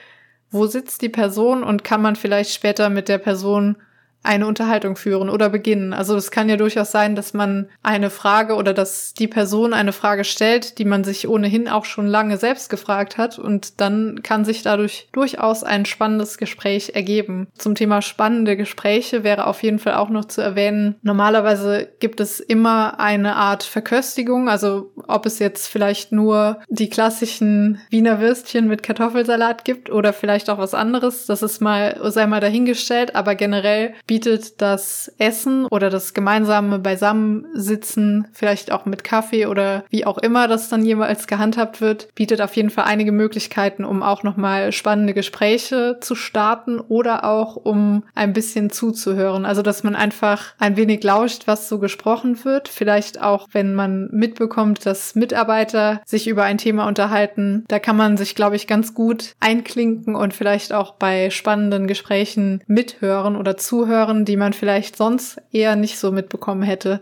wo 0.50 0.66
sitzt 0.66 1.02
die 1.02 1.08
Person 1.08 1.62
und 1.62 1.84
kann 1.84 2.02
man 2.02 2.16
vielleicht 2.16 2.52
später 2.52 2.90
mit 2.90 3.08
der 3.08 3.18
Person 3.18 3.76
eine 4.22 4.46
Unterhaltung 4.46 4.96
führen 4.96 5.30
oder 5.30 5.48
beginnen. 5.48 5.92
Also 5.92 6.16
es 6.16 6.30
kann 6.30 6.48
ja 6.48 6.56
durchaus 6.56 6.90
sein, 6.90 7.14
dass 7.14 7.32
man 7.32 7.68
eine 7.82 8.10
Frage 8.10 8.54
oder 8.54 8.74
dass 8.74 9.14
die 9.14 9.28
Person 9.28 9.72
eine 9.72 9.92
Frage 9.92 10.24
stellt, 10.24 10.78
die 10.78 10.84
man 10.84 11.04
sich 11.04 11.26
ohnehin 11.28 11.68
auch 11.68 11.84
schon 11.86 12.06
lange 12.06 12.36
selbst 12.36 12.68
gefragt 12.68 13.16
hat. 13.16 13.38
Und 13.38 13.80
dann 13.80 14.20
kann 14.22 14.44
sich 14.44 14.62
dadurch 14.62 15.08
durchaus 15.12 15.64
ein 15.64 15.86
spannendes 15.86 16.36
Gespräch 16.36 16.92
ergeben. 16.94 17.48
Zum 17.56 17.74
Thema 17.74 18.02
spannende 18.02 18.56
Gespräche 18.56 19.24
wäre 19.24 19.46
auf 19.46 19.62
jeden 19.62 19.78
Fall 19.78 19.94
auch 19.94 20.10
noch 20.10 20.26
zu 20.26 20.42
erwähnen, 20.42 20.96
normalerweise 21.02 21.88
gibt 21.98 22.20
es 22.20 22.40
immer 22.40 23.00
eine 23.00 23.36
Art 23.36 23.62
Verköstigung, 23.62 24.48
also 24.48 24.92
ob 25.08 25.26
es 25.26 25.38
jetzt 25.38 25.68
vielleicht 25.68 26.12
nur 26.12 26.60
die 26.68 26.88
klassischen 26.88 27.80
Wiener 27.90 28.20
Würstchen 28.20 28.68
mit 28.68 28.82
Kartoffelsalat 28.82 29.64
gibt 29.64 29.90
oder 29.90 30.12
vielleicht 30.12 30.50
auch 30.50 30.58
was 30.58 30.74
anderes, 30.74 31.26
das 31.26 31.42
ist 31.42 31.60
mal, 31.60 31.98
sei 32.10 32.26
mal 32.26 32.40
dahingestellt, 32.40 33.14
aber 33.14 33.34
generell 33.34 33.94
bietet 34.10 34.60
das 34.60 35.12
Essen 35.18 35.66
oder 35.66 35.88
das 35.88 36.14
gemeinsame 36.14 36.80
Beisammensitzen, 36.80 38.26
vielleicht 38.32 38.72
auch 38.72 38.84
mit 38.84 39.04
Kaffee 39.04 39.46
oder 39.46 39.84
wie 39.88 40.04
auch 40.04 40.18
immer 40.18 40.48
das 40.48 40.68
dann 40.68 40.84
jeweils 40.84 41.28
gehandhabt 41.28 41.80
wird, 41.80 42.12
bietet 42.16 42.42
auf 42.42 42.56
jeden 42.56 42.70
Fall 42.70 42.86
einige 42.86 43.12
Möglichkeiten, 43.12 43.84
um 43.84 44.02
auch 44.02 44.24
nochmal 44.24 44.72
spannende 44.72 45.14
Gespräche 45.14 45.98
zu 46.00 46.16
starten 46.16 46.80
oder 46.80 47.24
auch 47.24 47.54
um 47.54 48.02
ein 48.16 48.32
bisschen 48.32 48.70
zuzuhören. 48.70 49.46
Also, 49.46 49.62
dass 49.62 49.84
man 49.84 49.94
einfach 49.94 50.54
ein 50.58 50.76
wenig 50.76 51.04
lauscht, 51.04 51.46
was 51.46 51.68
so 51.68 51.78
gesprochen 51.78 52.44
wird. 52.44 52.66
Vielleicht 52.66 53.22
auch, 53.22 53.46
wenn 53.52 53.74
man 53.74 54.08
mitbekommt, 54.10 54.86
dass 54.86 55.14
Mitarbeiter 55.14 56.00
sich 56.04 56.26
über 56.26 56.42
ein 56.42 56.58
Thema 56.58 56.88
unterhalten. 56.88 57.64
Da 57.68 57.78
kann 57.78 57.96
man 57.96 58.16
sich, 58.16 58.34
glaube 58.34 58.56
ich, 58.56 58.66
ganz 58.66 58.92
gut 58.92 59.36
einklinken 59.38 60.16
und 60.16 60.34
vielleicht 60.34 60.72
auch 60.72 60.94
bei 60.94 61.30
spannenden 61.30 61.86
Gesprächen 61.86 62.64
mithören 62.66 63.36
oder 63.36 63.56
zuhören 63.56 63.99
hören, 64.00 64.24
die 64.24 64.36
man 64.36 64.52
vielleicht 64.52 64.96
sonst 64.96 65.40
eher 65.52 65.76
nicht 65.76 65.98
so 65.98 66.10
mitbekommen 66.10 66.62
hätte. 66.62 67.00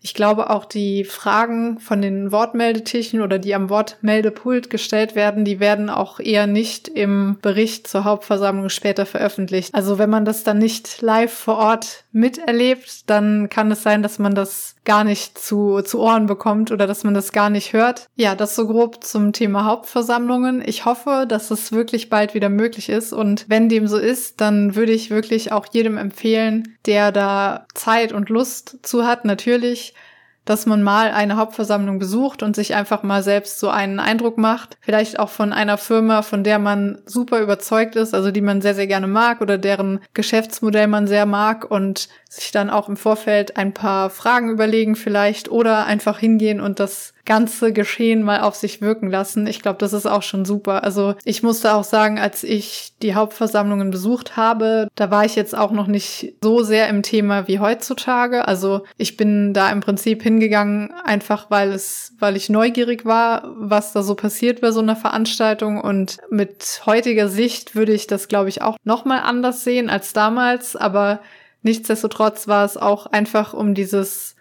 Ich 0.00 0.12
glaube 0.12 0.50
auch 0.50 0.66
die 0.66 1.04
Fragen 1.04 1.78
von 1.78 2.02
den 2.02 2.30
Wortmeldetischen 2.30 3.22
oder 3.22 3.38
die 3.38 3.54
am 3.54 3.70
Wortmeldepult 3.70 4.68
gestellt 4.68 5.14
werden, 5.14 5.46
die 5.46 5.60
werden 5.60 5.88
auch 5.88 6.20
eher 6.20 6.46
nicht 6.46 6.88
im 6.88 7.38
Bericht 7.40 7.88
zur 7.88 8.04
Hauptversammlung 8.04 8.68
später 8.68 9.06
veröffentlicht. 9.06 9.74
Also 9.74 9.98
wenn 9.98 10.10
man 10.10 10.26
das 10.26 10.44
dann 10.44 10.58
nicht 10.58 11.00
live 11.00 11.32
vor 11.32 11.56
Ort 11.56 12.03
miterlebt, 12.14 13.10
dann 13.10 13.48
kann 13.50 13.70
es 13.70 13.82
sein, 13.82 14.02
dass 14.02 14.18
man 14.18 14.34
das 14.34 14.76
gar 14.84 15.04
nicht 15.04 15.36
zu, 15.36 15.82
zu 15.82 16.00
Ohren 16.00 16.26
bekommt 16.26 16.70
oder 16.70 16.86
dass 16.86 17.04
man 17.04 17.12
das 17.12 17.32
gar 17.32 17.50
nicht 17.50 17.72
hört. 17.72 18.08
Ja, 18.16 18.34
das 18.34 18.54
so 18.54 18.66
grob 18.66 19.02
zum 19.04 19.32
Thema 19.32 19.64
Hauptversammlungen. 19.64 20.62
Ich 20.64 20.84
hoffe, 20.84 21.26
dass 21.28 21.50
es 21.50 21.72
wirklich 21.72 22.10
bald 22.10 22.34
wieder 22.34 22.48
möglich 22.48 22.88
ist 22.88 23.12
und 23.12 23.46
wenn 23.48 23.68
dem 23.68 23.88
so 23.88 23.98
ist, 23.98 24.40
dann 24.40 24.76
würde 24.76 24.92
ich 24.92 25.10
wirklich 25.10 25.52
auch 25.52 25.66
jedem 25.72 25.98
empfehlen, 25.98 26.76
der 26.86 27.12
da 27.12 27.66
Zeit 27.74 28.12
und 28.12 28.28
Lust 28.28 28.78
zu 28.82 29.04
hat, 29.04 29.24
natürlich 29.24 29.94
dass 30.44 30.66
man 30.66 30.82
mal 30.82 31.10
eine 31.10 31.36
Hauptversammlung 31.36 31.98
besucht 31.98 32.42
und 32.42 32.54
sich 32.54 32.74
einfach 32.74 33.02
mal 33.02 33.22
selbst 33.22 33.58
so 33.58 33.68
einen 33.68 34.00
Eindruck 34.00 34.38
macht. 34.38 34.76
Vielleicht 34.80 35.18
auch 35.18 35.30
von 35.30 35.52
einer 35.52 35.78
Firma, 35.78 36.22
von 36.22 36.44
der 36.44 36.58
man 36.58 36.98
super 37.06 37.40
überzeugt 37.40 37.96
ist, 37.96 38.14
also 38.14 38.30
die 38.30 38.40
man 38.40 38.60
sehr, 38.60 38.74
sehr 38.74 38.86
gerne 38.86 39.06
mag 39.06 39.40
oder 39.40 39.58
deren 39.58 40.00
Geschäftsmodell 40.12 40.86
man 40.86 41.06
sehr 41.06 41.26
mag 41.26 41.70
und 41.70 42.08
sich 42.34 42.50
dann 42.50 42.70
auch 42.70 42.88
im 42.88 42.96
Vorfeld 42.96 43.56
ein 43.56 43.72
paar 43.72 44.10
Fragen 44.10 44.50
überlegen 44.50 44.96
vielleicht 44.96 45.50
oder 45.50 45.86
einfach 45.86 46.18
hingehen 46.18 46.60
und 46.60 46.80
das 46.80 47.14
ganze 47.24 47.72
Geschehen 47.72 48.22
mal 48.22 48.40
auf 48.40 48.54
sich 48.54 48.80
wirken 48.80 49.10
lassen. 49.10 49.46
Ich 49.46 49.62
glaube, 49.62 49.78
das 49.78 49.92
ist 49.92 50.06
auch 50.06 50.22
schon 50.22 50.44
super. 50.44 50.84
Also 50.84 51.14
ich 51.24 51.42
musste 51.42 51.74
auch 51.74 51.84
sagen, 51.84 52.18
als 52.18 52.44
ich 52.44 52.92
die 53.02 53.14
Hauptversammlungen 53.14 53.90
besucht 53.90 54.36
habe, 54.36 54.88
da 54.94 55.10
war 55.10 55.24
ich 55.24 55.34
jetzt 55.34 55.56
auch 55.56 55.70
noch 55.70 55.86
nicht 55.86 56.34
so 56.42 56.62
sehr 56.62 56.88
im 56.88 57.02
Thema 57.02 57.48
wie 57.48 57.60
heutzutage. 57.60 58.46
Also 58.46 58.84
ich 58.98 59.16
bin 59.16 59.54
da 59.54 59.70
im 59.70 59.80
Prinzip 59.80 60.22
hingegangen, 60.22 60.92
einfach 61.04 61.50
weil 61.50 61.72
es, 61.72 62.12
weil 62.18 62.36
ich 62.36 62.50
neugierig 62.50 63.06
war, 63.06 63.44
was 63.56 63.92
da 63.92 64.02
so 64.02 64.14
passiert 64.14 64.60
bei 64.60 64.70
so 64.70 64.80
einer 64.80 64.96
Veranstaltung. 64.96 65.80
Und 65.80 66.18
mit 66.30 66.82
heutiger 66.84 67.28
Sicht 67.28 67.74
würde 67.74 67.92
ich 67.92 68.06
das, 68.06 68.28
glaube 68.28 68.50
ich, 68.50 68.60
auch 68.60 68.76
nochmal 68.84 69.20
anders 69.20 69.64
sehen 69.64 69.88
als 69.88 70.12
damals. 70.12 70.76
Aber 70.76 71.20
nichtsdestotrotz 71.64 72.46
war 72.48 72.64
es 72.64 72.76
auch 72.76 73.06
einfach 73.06 73.54
um 73.54 73.74
dieses 73.74 74.34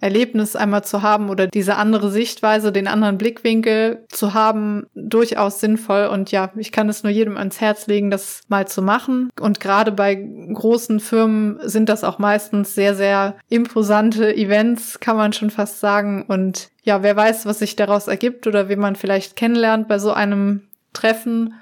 Erlebnis 0.00 0.56
einmal 0.56 0.82
zu 0.82 1.02
haben 1.02 1.28
oder 1.28 1.46
diese 1.46 1.76
andere 1.76 2.10
Sichtweise, 2.10 2.72
den 2.72 2.88
anderen 2.88 3.18
Blickwinkel 3.18 4.04
zu 4.08 4.32
haben, 4.34 4.86
durchaus 4.94 5.60
sinnvoll. 5.60 6.06
Und 6.06 6.32
ja, 6.32 6.50
ich 6.56 6.72
kann 6.72 6.88
es 6.88 7.02
nur 7.02 7.12
jedem 7.12 7.36
ans 7.36 7.60
Herz 7.60 7.86
legen, 7.86 8.10
das 8.10 8.40
mal 8.48 8.66
zu 8.66 8.82
machen. 8.82 9.30
Und 9.38 9.60
gerade 9.60 9.92
bei 9.92 10.14
großen 10.14 11.00
Firmen 11.00 11.58
sind 11.62 11.88
das 11.88 12.02
auch 12.02 12.18
meistens 12.18 12.74
sehr, 12.74 12.94
sehr 12.94 13.36
imposante 13.48 14.34
Events, 14.34 15.00
kann 15.00 15.16
man 15.16 15.32
schon 15.32 15.50
fast 15.50 15.80
sagen. 15.80 16.24
Und 16.26 16.70
ja, 16.82 17.02
wer 17.02 17.14
weiß, 17.14 17.44
was 17.44 17.58
sich 17.58 17.76
daraus 17.76 18.08
ergibt 18.08 18.46
oder 18.46 18.68
wie 18.68 18.76
man 18.76 18.96
vielleicht 18.96 19.36
kennenlernt 19.36 19.86
bei 19.86 19.98
so 19.98 20.12
einem 20.12 20.62
Treffen. 20.94 21.54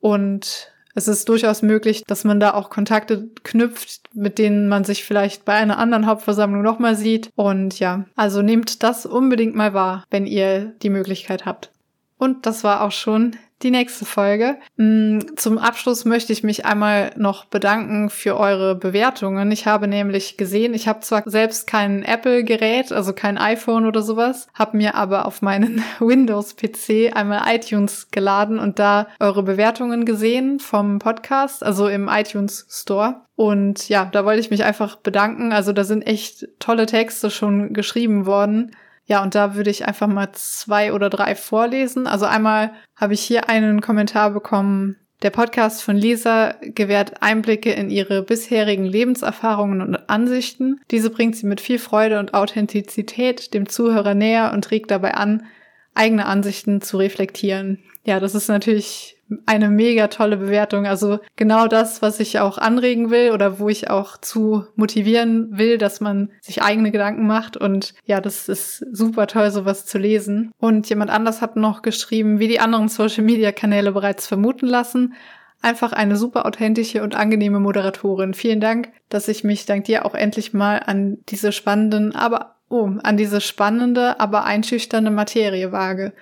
Und 0.00 0.72
es 0.96 1.08
ist 1.08 1.28
durchaus 1.28 1.60
möglich, 1.60 2.04
dass 2.06 2.24
man 2.24 2.40
da 2.40 2.54
auch 2.54 2.70
Kontakte 2.70 3.28
knüpft, 3.44 4.08
mit 4.14 4.38
denen 4.38 4.66
man 4.66 4.82
sich 4.82 5.04
vielleicht 5.04 5.44
bei 5.44 5.52
einer 5.52 5.78
anderen 5.78 6.06
Hauptversammlung 6.06 6.62
nochmal 6.62 6.96
sieht. 6.96 7.28
Und 7.36 7.78
ja, 7.78 8.06
also 8.16 8.40
nehmt 8.40 8.82
das 8.82 9.04
unbedingt 9.04 9.54
mal 9.54 9.74
wahr, 9.74 10.04
wenn 10.10 10.26
ihr 10.26 10.72
die 10.82 10.88
Möglichkeit 10.88 11.44
habt. 11.44 11.70
Und 12.16 12.46
das 12.46 12.64
war 12.64 12.80
auch 12.80 12.92
schon 12.92 13.36
die 13.62 13.70
nächste 13.70 14.04
Folge. 14.04 14.58
Mm, 14.76 15.20
zum 15.36 15.58
Abschluss 15.58 16.04
möchte 16.04 16.32
ich 16.32 16.42
mich 16.42 16.66
einmal 16.66 17.10
noch 17.16 17.46
bedanken 17.46 18.10
für 18.10 18.36
eure 18.36 18.74
Bewertungen. 18.74 19.50
Ich 19.50 19.66
habe 19.66 19.88
nämlich 19.88 20.36
gesehen, 20.36 20.74
ich 20.74 20.88
habe 20.88 21.00
zwar 21.00 21.22
selbst 21.24 21.66
kein 21.66 22.02
Apple-Gerät, 22.02 22.92
also 22.92 23.12
kein 23.12 23.38
iPhone 23.38 23.86
oder 23.86 24.02
sowas, 24.02 24.48
habe 24.52 24.76
mir 24.76 24.94
aber 24.94 25.24
auf 25.26 25.40
meinen 25.40 25.82
Windows-PC 26.00 27.16
einmal 27.16 27.42
iTunes 27.54 28.10
geladen 28.10 28.58
und 28.58 28.78
da 28.78 29.08
eure 29.20 29.42
Bewertungen 29.42 30.04
gesehen 30.04 30.60
vom 30.60 30.98
Podcast, 30.98 31.64
also 31.64 31.88
im 31.88 32.08
iTunes 32.08 32.66
Store. 32.68 33.22
Und 33.36 33.88
ja, 33.88 34.06
da 34.06 34.24
wollte 34.24 34.40
ich 34.40 34.50
mich 34.50 34.64
einfach 34.64 34.96
bedanken. 34.96 35.52
Also 35.52 35.72
da 35.72 35.84
sind 35.84 36.02
echt 36.06 36.48
tolle 36.58 36.86
Texte 36.86 37.30
schon 37.30 37.74
geschrieben 37.74 38.24
worden. 38.26 38.72
Ja, 39.06 39.22
und 39.22 39.34
da 39.34 39.54
würde 39.54 39.70
ich 39.70 39.86
einfach 39.86 40.08
mal 40.08 40.32
zwei 40.32 40.92
oder 40.92 41.08
drei 41.08 41.34
vorlesen. 41.34 42.06
Also 42.06 42.26
einmal 42.26 42.72
habe 42.96 43.14
ich 43.14 43.20
hier 43.22 43.48
einen 43.48 43.80
Kommentar 43.80 44.30
bekommen. 44.30 44.96
Der 45.22 45.30
Podcast 45.30 45.82
von 45.82 45.96
Lisa 45.96 46.56
gewährt 46.60 47.22
Einblicke 47.22 47.72
in 47.72 47.88
ihre 47.88 48.22
bisherigen 48.22 48.84
Lebenserfahrungen 48.84 49.80
und 49.80 50.10
Ansichten. 50.10 50.80
Diese 50.90 51.08
bringt 51.08 51.36
sie 51.36 51.46
mit 51.46 51.60
viel 51.60 51.78
Freude 51.78 52.18
und 52.18 52.34
Authentizität 52.34 53.54
dem 53.54 53.68
Zuhörer 53.68 54.14
näher 54.14 54.52
und 54.52 54.70
regt 54.70 54.90
dabei 54.90 55.14
an, 55.14 55.46
eigene 55.94 56.26
Ansichten 56.26 56.82
zu 56.82 56.98
reflektieren. 56.98 57.78
Ja, 58.04 58.20
das 58.20 58.34
ist 58.34 58.48
natürlich 58.48 59.15
eine 59.44 59.68
mega 59.68 60.08
tolle 60.08 60.36
Bewertung. 60.36 60.86
Also 60.86 61.18
genau 61.34 61.66
das, 61.66 62.02
was 62.02 62.20
ich 62.20 62.38
auch 62.38 62.58
anregen 62.58 63.10
will 63.10 63.32
oder 63.32 63.58
wo 63.58 63.68
ich 63.68 63.90
auch 63.90 64.18
zu 64.18 64.66
motivieren 64.76 65.58
will, 65.58 65.78
dass 65.78 66.00
man 66.00 66.30
sich 66.40 66.62
eigene 66.62 66.90
Gedanken 66.92 67.26
macht. 67.26 67.56
Und 67.56 67.94
ja, 68.04 68.20
das 68.20 68.48
ist 68.48 68.84
super 68.92 69.26
toll, 69.26 69.50
sowas 69.50 69.86
zu 69.86 69.98
lesen. 69.98 70.52
Und 70.58 70.88
jemand 70.88 71.10
anders 71.10 71.40
hat 71.40 71.56
noch 71.56 71.82
geschrieben, 71.82 72.38
wie 72.38 72.48
die 72.48 72.60
anderen 72.60 72.88
Social-Media-Kanäle 72.88 73.92
bereits 73.92 74.26
vermuten 74.26 74.66
lassen. 74.66 75.14
Einfach 75.60 75.92
eine 75.92 76.16
super 76.16 76.46
authentische 76.46 77.02
und 77.02 77.16
angenehme 77.16 77.58
Moderatorin. 77.58 78.34
Vielen 78.34 78.60
Dank, 78.60 78.90
dass 79.08 79.26
ich 79.26 79.42
mich 79.42 79.66
dank 79.66 79.84
dir 79.84 80.04
auch 80.06 80.14
endlich 80.14 80.52
mal 80.52 80.80
an 80.84 81.18
diese 81.28 81.50
spannenden, 81.50 82.14
aber 82.14 82.56
oh, 82.68 82.90
an 83.02 83.16
diese 83.16 83.40
spannende, 83.40 84.20
aber 84.20 84.44
einschüchternde 84.44 85.10
Materie 85.10 85.72
wage. 85.72 86.12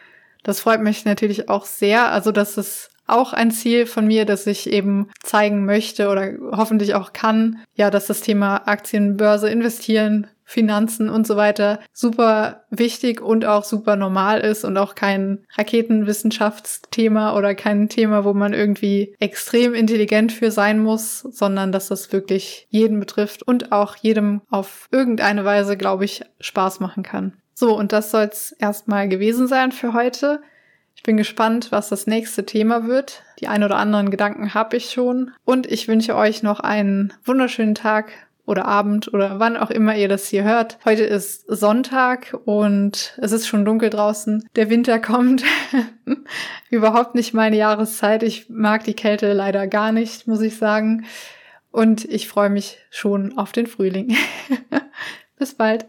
Das 0.43 0.61
freut 0.61 0.81
mich 0.81 1.05
natürlich 1.05 1.49
auch 1.49 1.65
sehr. 1.65 2.13
Also, 2.13 2.31
dass 2.31 2.57
es 2.57 2.91
auch 3.07 3.33
ein 3.33 3.51
Ziel 3.51 3.87
von 3.87 4.07
mir, 4.07 4.25
dass 4.25 4.47
ich 4.47 4.71
eben 4.71 5.09
zeigen 5.23 5.65
möchte 5.65 6.09
oder 6.09 6.33
hoffentlich 6.53 6.95
auch 6.95 7.13
kann, 7.13 7.59
ja, 7.75 7.91
dass 7.91 8.07
das 8.07 8.21
Thema 8.21 8.69
Aktienbörse 8.69 9.49
investieren, 9.51 10.27
Finanzen 10.47 11.09
und 11.09 11.27
so 11.27 11.37
weiter 11.37 11.81
super 11.93 12.65
wichtig 12.71 13.21
und 13.21 13.47
auch 13.47 13.65
super 13.65 13.97
normal 13.97 14.41
ist 14.41 14.65
und 14.65 14.77
auch 14.77 14.95
kein 14.95 15.45
Raketenwissenschaftsthema 15.57 17.37
oder 17.37 17.55
kein 17.55 17.89
Thema, 17.89 18.25
wo 18.25 18.35
man 18.35 18.53
irgendwie 18.53 19.15
extrem 19.21 19.75
intelligent 19.75 20.33
für 20.33 20.51
sein 20.51 20.83
muss, 20.83 21.21
sondern 21.21 21.73
dass 21.73 21.89
das 21.89 22.13
wirklich 22.13 22.67
jeden 22.69 23.01
betrifft 23.01 23.43
und 23.43 23.73
auch 23.73 23.97
jedem 23.97 24.43
auf 24.51 24.89
irgendeine 24.93 25.45
Weise, 25.45 25.77
glaube 25.77 26.05
ich, 26.05 26.23
Spaß 26.41 26.81
machen 26.81 27.03
kann. 27.03 27.33
So, 27.55 27.77
und 27.77 27.93
das 27.93 28.11
soll 28.11 28.25
es 28.25 28.53
erstmal 28.53 29.09
gewesen 29.09 29.47
sein 29.47 29.73
für 29.73 29.95
heute 29.95 30.41
bin 31.05 31.17
gespannt, 31.17 31.71
was 31.71 31.89
das 31.89 32.09
nächste 32.09 32.45
Thema 32.45 32.89
wird. 32.89 33.23
Die 33.39 33.47
ein 33.47 33.63
oder 33.63 33.77
anderen 33.77 34.11
Gedanken 34.11 34.55
habe 34.55 34.77
ich 34.77 34.91
schon. 34.91 35.31
Und 35.45 35.71
ich 35.71 35.87
wünsche 35.87 36.17
euch 36.17 36.43
noch 36.43 36.59
einen 36.59 37.13
wunderschönen 37.25 37.77
Tag 37.77 38.11
oder 38.47 38.67
Abend 38.67 39.13
oder 39.15 39.39
wann 39.39 39.57
auch 39.57 39.71
immer 39.71 39.95
ihr 39.97 40.09
das 40.09 40.27
hier 40.27 40.45
hört. 40.45 40.79
Heute 40.85 41.05
ist 41.05 41.45
Sonntag 41.47 42.37
und 42.45 43.17
es 43.19 43.33
ist 43.33 43.47
schon 43.47 43.65
dunkel 43.65 43.91
draußen. 43.91 44.49
Der 44.57 44.69
Winter 44.71 44.99
kommt. 44.99 45.45
Überhaupt 46.71 47.15
nicht 47.15 47.33
meine 47.33 47.57
Jahreszeit. 47.57 48.23
Ich 48.23 48.49
mag 48.49 48.85
die 48.85 48.95
Kälte 48.95 49.33
leider 49.33 49.67
gar 49.67 49.93
nicht, 49.93 50.27
muss 50.27 50.41
ich 50.41 50.57
sagen. 50.57 51.05
Und 51.71 52.05
ich 52.05 52.29
freue 52.29 52.51
mich 52.51 52.79
schon 52.91 53.37
auf 53.37 53.53
den 53.53 53.67
Frühling. 53.67 54.17
Bis 55.39 55.55
bald. 55.55 55.87